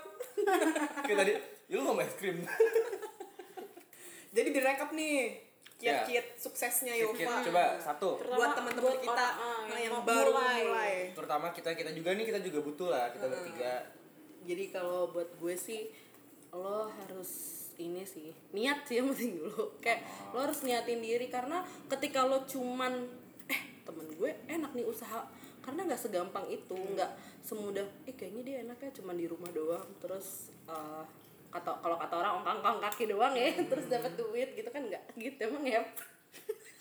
kayak 1.00 1.16
tadi 1.16 1.32
ya 1.70 1.74
lu 1.74 1.86
mau 1.86 1.96
es 1.96 2.12
krim. 2.18 2.44
Jadi 4.34 4.48
direkap 4.50 4.90
nih 4.90 5.43
Ya. 5.74 6.00
kiat-kiat 6.00 6.26
suksesnya 6.38 6.94
Kit-kit. 6.94 7.26
Yova. 7.26 7.42
coba 7.44 7.62
satu 7.76 8.08
buat 8.14 8.22
Terutama 8.22 8.54
teman-teman 8.56 8.84
buat 8.88 9.00
kita 9.02 9.26
orang, 9.26 9.42
ah, 9.42 9.60
nah, 9.66 9.78
yang 9.78 9.92
yang 9.92 10.06
baru 10.06 10.30
mulai. 10.32 10.62
mulai. 10.64 10.94
terutama 11.12 11.46
kita 11.50 11.70
kita 11.74 11.90
juga 11.92 12.10
nih 12.14 12.24
kita 12.24 12.40
juga 12.40 12.58
butuh 12.62 12.88
lah 12.88 13.04
kita 13.10 13.26
bertiga 13.26 13.72
jadi 14.44 14.64
kalau 14.70 15.10
buat 15.10 15.30
gue 15.34 15.54
sih 15.58 15.82
lo 16.54 16.86
harus 16.86 17.30
ini 17.74 18.06
sih 18.06 18.30
niat 18.54 18.86
sih 18.86 19.02
yang 19.02 19.10
penting 19.10 19.42
dulu 19.42 19.74
kayak 19.82 20.06
lo 20.30 20.46
harus 20.46 20.62
niatin 20.62 21.02
diri 21.02 21.26
karena 21.26 21.66
ketika 21.90 22.22
lo 22.22 22.46
cuman 22.46 22.94
eh 23.50 23.60
temen 23.82 24.06
gue 24.14 24.30
enak 24.46 24.70
nih 24.72 24.86
usaha 24.86 25.26
karena 25.58 25.90
nggak 25.90 25.98
segampang 25.98 26.46
itu 26.46 26.76
nggak 26.76 27.10
semudah 27.42 27.82
eh 28.06 28.14
kayaknya 28.14 28.42
dia 28.46 28.56
enaknya 28.62 28.94
cuma 28.94 29.10
di 29.10 29.26
rumah 29.26 29.50
doang 29.50 29.88
terus 29.98 30.54
eh, 30.70 31.02
kata 31.54 31.70
kalau 31.78 31.96
kata 32.02 32.14
orang 32.18 32.32
ongkang-ongkang 32.42 32.78
kaki 32.90 33.04
doang 33.06 33.34
ya 33.38 33.54
terus 33.70 33.86
dapat 33.86 34.12
duit 34.18 34.50
gitu 34.58 34.68
kan 34.74 34.82
nggak 34.82 35.02
gitu 35.14 35.40
emang 35.46 35.64
ya 35.64 35.82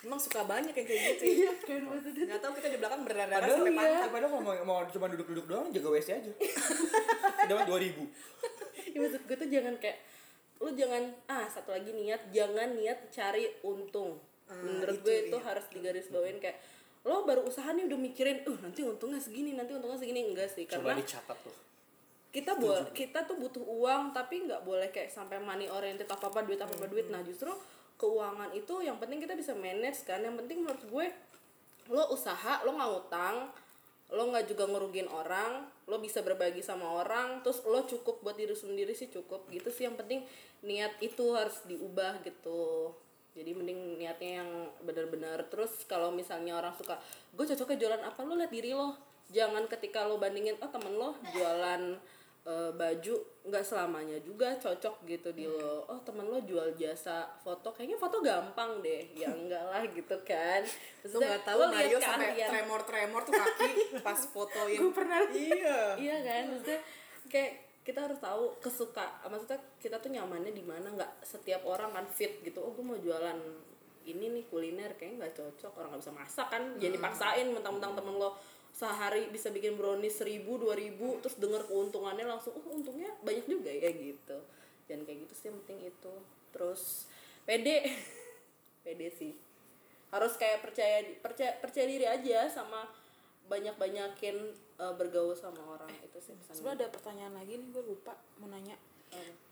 Emang 0.03 0.19
suka 0.19 0.43
banyak 0.43 0.75
yang 0.75 0.83
kayak 0.83 0.99
gitu. 1.15 1.23
iya 1.23 1.51
kan 1.63 1.79
maksudnya 1.88 2.25
Nggak 2.27 2.41
tahu 2.43 2.51
kita 2.59 2.67
di 2.75 2.79
belakang 2.83 3.01
berdarah 3.07 3.39
padahal 3.39 3.55
sampai 3.55 3.71
iya. 3.71 3.79
pantat. 3.79 4.09
padahal 4.12 4.31
mau 4.36 4.53
mau 4.67 4.77
cuma 4.91 5.07
duduk-duduk 5.07 5.45
doang 5.47 5.67
jaga 5.71 5.88
WC 5.95 6.07
aja 6.12 6.31
dapat 7.49 7.63
dua 7.71 7.79
ribu 7.79 8.03
ya 8.91 8.97
maksud 8.99 9.21
gue 9.23 9.38
tuh 9.39 9.47
jangan 9.47 9.75
kayak 9.79 9.97
lu 10.59 10.75
jangan 10.75 11.03
ah 11.31 11.47
satu 11.47 11.71
lagi 11.71 11.95
niat 11.95 12.19
jangan 12.36 12.75
niat 12.75 12.99
cari 13.15 13.47
untung 13.63 14.19
menurut 14.51 14.99
itu 14.99 15.05
gue 15.07 15.15
itu 15.31 15.38
iya. 15.39 15.45
harus 15.47 15.65
digaris 15.71 16.07
bawain 16.12 16.38
kayak 16.43 16.59
lo 17.03 17.23
baru 17.27 17.43
usaha 17.47 17.71
nih 17.71 17.88
udah 17.88 17.99
mikirin 17.99 18.43
uh 18.47 18.57
nanti 18.63 18.83
untungnya 18.83 19.19
segini 19.19 19.55
nanti 19.55 19.75
untungnya 19.75 19.99
segini 19.99 20.23
enggak 20.23 20.47
sih 20.51 20.63
coba 20.67 20.95
karena 20.95 21.03
dicatat 21.03 21.38
tuh 21.43 21.55
kita 22.33 22.57
boleh 22.57 22.89
kita 22.97 23.29
tuh 23.29 23.37
butuh 23.37 23.61
uang 23.61 24.09
tapi 24.09 24.49
nggak 24.49 24.65
boleh 24.65 24.89
kayak 24.89 25.13
sampai 25.13 25.37
money 25.37 25.69
oriented 25.69 26.09
apa 26.09 26.33
apa 26.33 26.41
duit 26.41 26.57
apa 26.57 26.73
apa 26.73 26.89
duit. 26.89 27.05
nah 27.13 27.21
justru 27.21 27.53
keuangan 28.01 28.49
itu 28.57 28.81
yang 28.81 28.97
penting 28.97 29.21
kita 29.21 29.37
bisa 29.37 29.53
manage 29.53 30.01
kan. 30.01 30.17
Yang 30.25 30.41
penting 30.41 30.65
menurut 30.65 30.83
gue 30.89 31.05
lo 31.93 32.09
usaha 32.09 32.65
lo 32.65 32.73
nggak 32.73 32.89
ngutang 32.89 33.37
lo 34.13 34.29
nggak 34.29 34.45
juga 34.49 34.69
ngerugiin 34.69 35.09
orang 35.09 35.65
lo 35.89 35.97
bisa 35.97 36.21
berbagi 36.21 36.61
sama 36.61 36.85
orang 36.85 37.41
terus 37.41 37.65
lo 37.65 37.81
cukup 37.85 38.21
buat 38.25 38.33
diri 38.33 38.57
sendiri 38.57 38.97
sih 38.97 39.13
cukup. 39.13 39.45
Gitu 39.53 39.69
sih 39.69 39.85
yang 39.85 39.93
penting 39.93 40.25
niat 40.65 40.97
itu 41.05 41.37
harus 41.37 41.61
diubah 41.69 42.25
gitu. 42.25 42.97
Jadi 43.37 43.53
mending 43.53 44.01
niatnya 44.01 44.41
yang 44.41 44.49
benar-benar. 44.81 45.45
Terus 45.53 45.85
kalau 45.85 46.09
misalnya 46.09 46.57
orang 46.57 46.73
suka 46.73 46.97
gue 47.37 47.45
cocoknya 47.45 47.77
jualan 47.77 48.03
apa? 48.09 48.25
Lo 48.25 48.33
lihat 48.33 48.49
diri 48.49 48.73
lo. 48.73 48.97
Jangan 49.29 49.69
ketika 49.69 50.09
lo 50.09 50.17
bandingin 50.17 50.57
oh 50.65 50.69
temen 50.73 50.97
lo 50.97 51.13
jualan 51.29 51.93
eh, 52.43 52.71
baju 52.71 53.15
nggak 53.43 53.60
selamanya 53.62 54.17
juga 54.19 54.56
cocok 54.56 55.03
gitu 55.06 55.29
di 55.32 55.43
lo 55.43 55.84
oh 55.84 55.99
temen 56.01 56.23
lo 56.23 56.39
jual 56.39 56.71
jasa 56.73 57.23
foto 57.38 57.69
kayaknya 57.69 57.95
foto 57.95 58.19
gampang 58.19 58.79
deh 58.79 59.03
ya 59.13 59.27
enggak 59.38 59.63
lah 59.63 59.84
gitu 59.86 60.15
kan 60.21 60.63
Lu 61.06 61.17
nggak 61.17 61.43
tahu 61.43 61.60
Mario 61.67 61.97
sampai 61.97 62.32
keahlian. 62.32 62.49
tremor-tremor 62.49 63.21
tuh 63.21 63.34
kaki 63.34 63.71
pas 64.06 64.19
fotoin. 64.25 64.75
Gue 64.77 64.91
pernah 64.91 65.19
Iya. 65.25 65.79
iya 65.97 66.17
kan 66.19 66.43
maksudnya 66.49 66.79
kayak 67.25 67.51
kita 67.82 67.99
harus 68.01 68.15
tahu 68.17 68.56
kesuka 68.58 69.03
maksudnya 69.25 69.60
kita 69.75 69.99
tuh 69.99 70.08
nyamannya 70.08 70.51
di 70.51 70.63
mana 70.63 70.88
nggak 70.89 71.19
setiap 71.21 71.63
orang 71.63 71.91
kan 71.91 72.06
fit 72.06 72.39
gitu 72.39 72.60
oh 72.60 72.71
gue 72.71 72.79
mau 72.82 72.95
jualan 72.95 73.36
ini 74.03 74.25
nih 74.29 74.47
kuliner 74.47 74.91
kayaknya 74.93 75.15
nggak 75.21 75.36
cocok 75.38 75.71
orang 75.75 75.91
nggak 75.91 76.01
bisa 76.01 76.13
masak 76.13 76.47
kan 76.49 76.63
Hmm. 76.63 76.75
jadi 76.75 76.95
dipaksain 76.95 77.47
mentang-mentang 77.49 77.91
temen 77.93 78.15
lo 78.15 78.36
sehari 78.73 79.29
bisa 79.29 79.53
bikin 79.53 79.77
brownies 79.77 80.17
seribu 80.17 80.57
dua 80.57 80.73
ribu 80.73 81.21
terus 81.21 81.38
denger 81.38 81.69
keuntungannya 81.69 82.25
langsung 82.25 82.57
oh 82.57 82.73
untungnya 82.73 83.13
banyak 83.21 83.45
juga 83.45 83.69
ya 83.69 83.93
gitu. 83.93 84.38
Dan 84.89 85.05
kayak 85.05 85.29
gitu 85.29 85.33
sih 85.38 85.45
yang 85.53 85.57
penting 85.63 85.79
itu. 85.93 86.13
Terus 86.51 87.07
pede. 87.45 87.88
Pede 88.83 89.07
sih. 89.15 89.31
Harus 90.12 90.36
kayak 90.36 90.59
percaya 90.59 91.07
percaya 91.23 91.55
percaya 91.63 91.88
diri 91.88 92.03
aja 92.03 92.51
sama 92.51 92.83
banyak 93.47 93.79
banyakin 93.79 94.36
bergaul 94.99 95.31
sama 95.38 95.63
orang. 95.79 95.88
Itu 96.03 96.19
sih 96.19 96.36
sebenarnya 96.51 96.83
ada 96.83 96.88
pertanyaan 96.91 97.33
lagi 97.39 97.55
nih 97.55 97.69
gue 97.71 97.83
lupa 97.88 98.12
mau 98.43 98.51
nanya. 98.51 98.75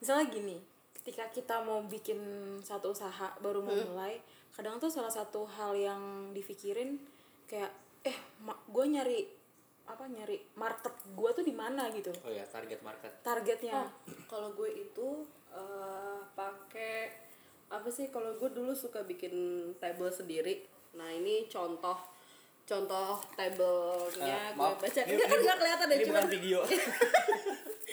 Misalnya 0.04 0.28
gini 0.28 0.58
ketika 1.02 1.32
kita 1.34 1.66
mau 1.66 1.82
bikin 1.88 2.20
satu 2.62 2.94
usaha 2.94 3.34
baru 3.42 3.66
mau 3.66 3.74
mulai 3.74 4.22
kadang 4.54 4.78
tuh 4.78 4.94
salah 4.94 5.10
satu 5.10 5.50
hal 5.50 5.74
yang 5.74 6.30
dipikirin 6.30 7.02
kayak 7.50 7.74
eh 8.02 8.18
gue 8.44 8.86
nyari 8.88 9.20
apa 9.84 10.08
nyari 10.08 10.40
market 10.56 10.94
gue 11.06 11.30
tuh 11.32 11.44
di 11.44 11.52
mana 11.52 11.92
gitu. 11.92 12.10
Oh 12.22 12.32
ya 12.32 12.46
target 12.46 12.80
market. 12.80 13.12
Targetnya. 13.22 13.76
Oh, 13.78 13.90
kalau 14.26 14.50
gue 14.52 14.70
itu 14.72 15.08
eh, 15.52 16.20
pakai 16.32 17.12
apa 17.68 17.88
sih 17.88 18.08
kalau 18.08 18.36
gue 18.36 18.50
dulu 18.50 18.72
suka 18.72 19.04
bikin 19.04 19.34
table 19.78 20.10
sendiri. 20.10 20.64
Nah 20.94 21.08
ini 21.08 21.46
contoh 21.46 21.96
contoh 22.62 23.20
tablenya 23.36 24.52
Eh, 24.52 24.56
gue 24.56 24.72
baca. 24.80 25.02
Ini- 25.02 25.12
enggak 25.12 25.28
kan 25.28 25.36
ini- 25.36 25.44
nggak 25.44 25.58
kelihatan 25.58 25.86
deh 25.86 25.96
ini 25.96 26.06
cuma 26.06 26.16
bukan 26.18 26.32
video. 26.32 26.60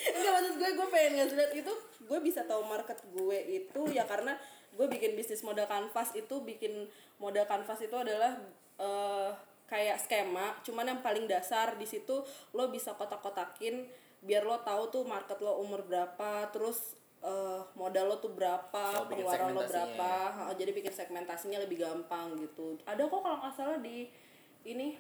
Enggak 0.08 0.32
maksud 0.32 0.54
gue 0.56 0.70
gue 0.72 0.88
pengen 0.88 1.12
ngasih 1.16 1.36
lihat 1.36 1.52
itu 1.56 1.72
gue 2.00 2.18
bisa 2.22 2.40
tahu 2.46 2.62
market 2.62 2.98
gue 3.04 3.38
itu 3.50 3.80
ya 3.90 4.06
karena 4.06 4.38
gue 4.70 4.86
bikin 4.86 5.18
bisnis 5.18 5.42
modal 5.42 5.66
kanvas 5.66 6.14
itu 6.14 6.38
bikin 6.40 6.86
modal 7.18 7.42
kanvas 7.44 7.82
itu 7.82 7.92
adalah 7.92 8.38
eh, 8.78 9.30
kayak 9.68 10.00
skema 10.00 10.56
cuman 10.64 10.96
yang 10.96 11.00
paling 11.04 11.28
dasar 11.28 11.76
di 11.76 11.84
situ 11.84 12.24
lo 12.56 12.72
bisa 12.72 12.96
kotak-kotakin 12.96 13.84
biar 14.24 14.42
lo 14.42 14.58
tahu 14.64 14.88
tuh 14.90 15.04
market 15.04 15.38
lo 15.44 15.60
umur 15.60 15.84
berapa 15.84 16.48
terus 16.50 16.96
eh, 17.20 17.60
modal 17.76 18.10
lo 18.10 18.16
tuh 18.18 18.32
berapa 18.32 19.04
Oh, 19.04 19.06
bikin 19.06 19.28
pengeluaran 19.28 19.54
lo 19.54 19.62
berapa. 19.62 20.12
Ha, 20.34 20.42
jadi 20.56 20.70
bikin 20.74 20.90
segmentasinya 20.90 21.58
lebih 21.62 21.82
gampang 21.82 22.34
gitu. 22.40 22.78
Ada 22.82 23.06
kok 23.06 23.20
kalau 23.22 23.36
nggak 23.38 23.54
salah 23.54 23.78
di 23.78 24.10
ini 24.66 24.98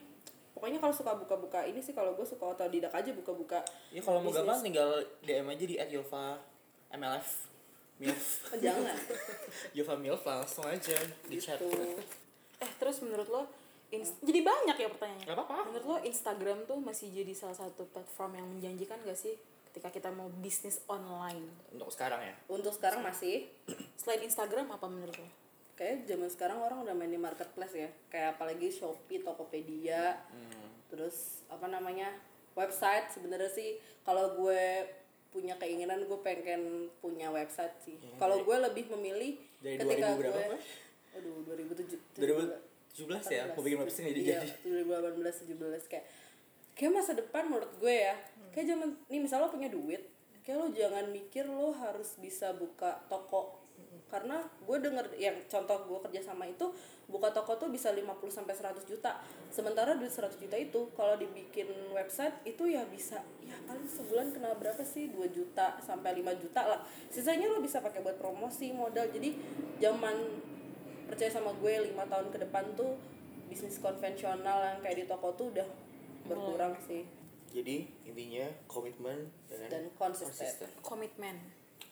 pokoknya 0.54 0.78
kalau 0.78 0.94
suka 0.94 1.14
buka-buka 1.14 1.62
ini 1.66 1.78
sih 1.78 1.94
kalau 1.94 2.18
gue 2.18 2.26
suka 2.26 2.42
otodidak 2.50 2.90
aja 2.90 3.14
buka-buka 3.14 3.62
ya 3.94 4.02
kalau 4.02 4.18
mau 4.18 4.34
gampang 4.34 4.58
tinggal 4.58 4.90
DM 5.22 5.46
aja 5.46 5.64
di 5.70 5.76
@yova 5.78 6.34
MLF 6.90 7.48
milf. 7.98 8.26
Oh, 8.54 8.58
jangan. 8.58 8.94
Yova 9.76 9.94
milf 9.98 10.22
langsung 10.22 10.66
aja 10.66 10.98
di 11.26 11.36
chat. 11.38 11.58
Gitu. 11.58 11.78
Eh 12.58 12.72
terus 12.82 12.98
menurut 13.06 13.30
lo 13.30 13.42
ins- 13.90 14.20
jadi 14.20 14.40
banyak 14.42 14.76
ya 14.76 14.88
pertanyaannya. 14.88 15.26
Gak 15.26 15.36
apa-apa. 15.36 15.54
menurut 15.68 15.86
lo 15.86 15.96
Instagram 16.02 16.58
tuh 16.64 16.78
masih 16.78 17.08
jadi 17.10 17.32
salah 17.32 17.56
satu 17.56 17.88
platform 17.88 18.36
yang 18.36 18.46
menjanjikan 18.48 19.00
gak 19.02 19.16
sih 19.16 19.34
ketika 19.68 19.88
kita 19.88 20.08
mau 20.10 20.28
bisnis 20.38 20.80
online? 20.86 21.44
Untuk 21.70 21.88
sekarang 21.92 22.20
ya? 22.20 22.34
Untuk 22.46 22.72
sekarang 22.72 23.00
masih. 23.00 23.48
Selain 24.00 24.20
Instagram 24.20 24.68
apa 24.68 24.86
menurut 24.86 25.16
lo? 25.16 25.28
Kayak 25.74 26.04
zaman 26.04 26.26
sekarang 26.26 26.58
orang 26.58 26.82
udah 26.82 26.94
main 26.94 27.08
di 27.08 27.16
marketplace 27.16 27.72
ya. 27.72 27.88
Kayak 28.08 28.34
apalagi 28.34 28.68
Shopee 28.68 29.22
Tokopedia. 29.22 30.18
Terus 30.88 31.44
apa 31.46 31.68
namanya 31.68 32.10
website 32.52 33.14
sebenarnya 33.14 33.46
sih. 33.48 33.78
Kalau 34.02 34.34
gue 34.34 34.88
punya 35.28 35.54
keinginan 35.54 36.02
gue 36.02 36.18
pengen 36.18 36.90
punya 36.98 37.30
website 37.30 37.76
sih. 37.84 37.94
Kalau 38.18 38.42
gue 38.42 38.56
lebih 38.58 38.90
memilih 38.90 39.38
Dari 39.60 39.76
ketika 39.76 40.16
2000 40.16 40.18
berapa, 40.18 40.34
gue 40.34 40.50
Mas? 40.56 40.66
aduh 41.08 41.36
2007 41.46 42.18
2017 43.06 43.36
ya 43.38 43.44
mau 43.54 43.62
bikin 43.62 43.78
website 43.78 44.06
jadi 44.10 44.20
iya, 44.20 44.38
jadi. 44.42 44.50
2018 44.86 45.54
17 45.54 45.90
kayak 45.90 46.04
kayak 46.74 46.92
masa 46.94 47.12
depan 47.14 47.46
menurut 47.46 47.70
gue 47.78 47.94
ya. 47.94 48.14
Kayak 48.50 48.74
zaman 48.74 48.88
nih 49.06 49.20
misalnya 49.22 49.46
lo 49.46 49.54
punya 49.54 49.70
duit 49.70 50.02
kayak 50.48 50.64
lo 50.64 50.72
jangan 50.72 51.04
mikir 51.12 51.44
lo 51.44 51.76
harus 51.76 52.16
bisa 52.16 52.56
buka 52.56 53.04
toko. 53.12 53.60
Karena 54.08 54.40
gue 54.40 54.76
denger 54.80 55.04
yang 55.20 55.36
contoh 55.44 55.84
gue 55.84 55.98
kerja 56.08 56.32
sama 56.32 56.48
itu 56.48 56.72
buka 57.04 57.28
toko 57.36 57.60
tuh 57.60 57.68
bisa 57.68 57.92
50 57.92 58.08
sampai 58.32 58.56
100 58.56 58.80
juta. 58.88 59.20
Sementara 59.52 59.92
duit 60.00 60.08
100 60.08 60.40
juta 60.40 60.56
itu 60.56 60.88
kalau 60.96 61.20
dibikin 61.20 61.68
website 61.92 62.32
itu 62.48 62.64
ya 62.64 62.88
bisa 62.88 63.20
ya 63.44 63.60
paling 63.68 63.84
sebulan 63.84 64.32
kena 64.32 64.56
berapa 64.56 64.80
sih? 64.80 65.12
2 65.12 65.28
juta 65.28 65.76
sampai 65.84 66.24
5 66.24 66.40
juta 66.40 66.64
lah. 66.64 66.80
Sisanya 67.12 67.52
lo 67.52 67.60
bisa 67.60 67.84
pakai 67.84 68.00
buat 68.00 68.16
promosi 68.16 68.72
modal. 68.72 69.12
Jadi 69.12 69.36
zaman 69.84 70.16
percaya 71.08 71.32
sama 71.32 71.56
gue 71.56 71.88
lima 71.88 72.04
tahun 72.04 72.28
ke 72.28 72.38
depan 72.44 72.64
tuh 72.76 72.94
bisnis 73.48 73.80
konvensional 73.80 74.60
yang 74.60 74.78
kayak 74.84 75.02
di 75.02 75.04
toko 75.08 75.32
tuh 75.34 75.50
udah 75.56 75.68
berkurang 76.28 76.76
sih 76.84 77.02
Jadi 77.48 77.88
intinya 78.04 78.44
komitmen 78.68 79.32
dengan 79.48 79.68
dan 79.72 79.84
konsisten. 79.96 80.68
komitmen 80.84 81.40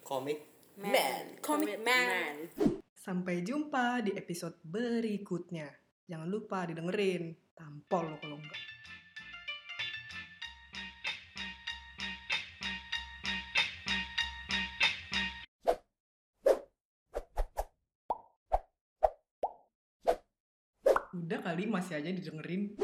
komik 0.05 0.45
man 0.77 1.25
komitmen 1.41 2.53
Sampai 3.07 3.47
jumpa 3.47 4.03
di 4.03 4.19
episode 4.19 4.59
berikutnya. 4.67 5.71
Jangan 6.11 6.27
lupa 6.27 6.67
didengerin. 6.67 7.39
Tampol 7.55 8.03
lo 8.03 8.17
kalau 8.19 8.35
enggak. 8.35 8.76
Kali 21.47 21.71
masih 21.71 22.03
aja 22.03 22.11
didengerin. 22.11 22.75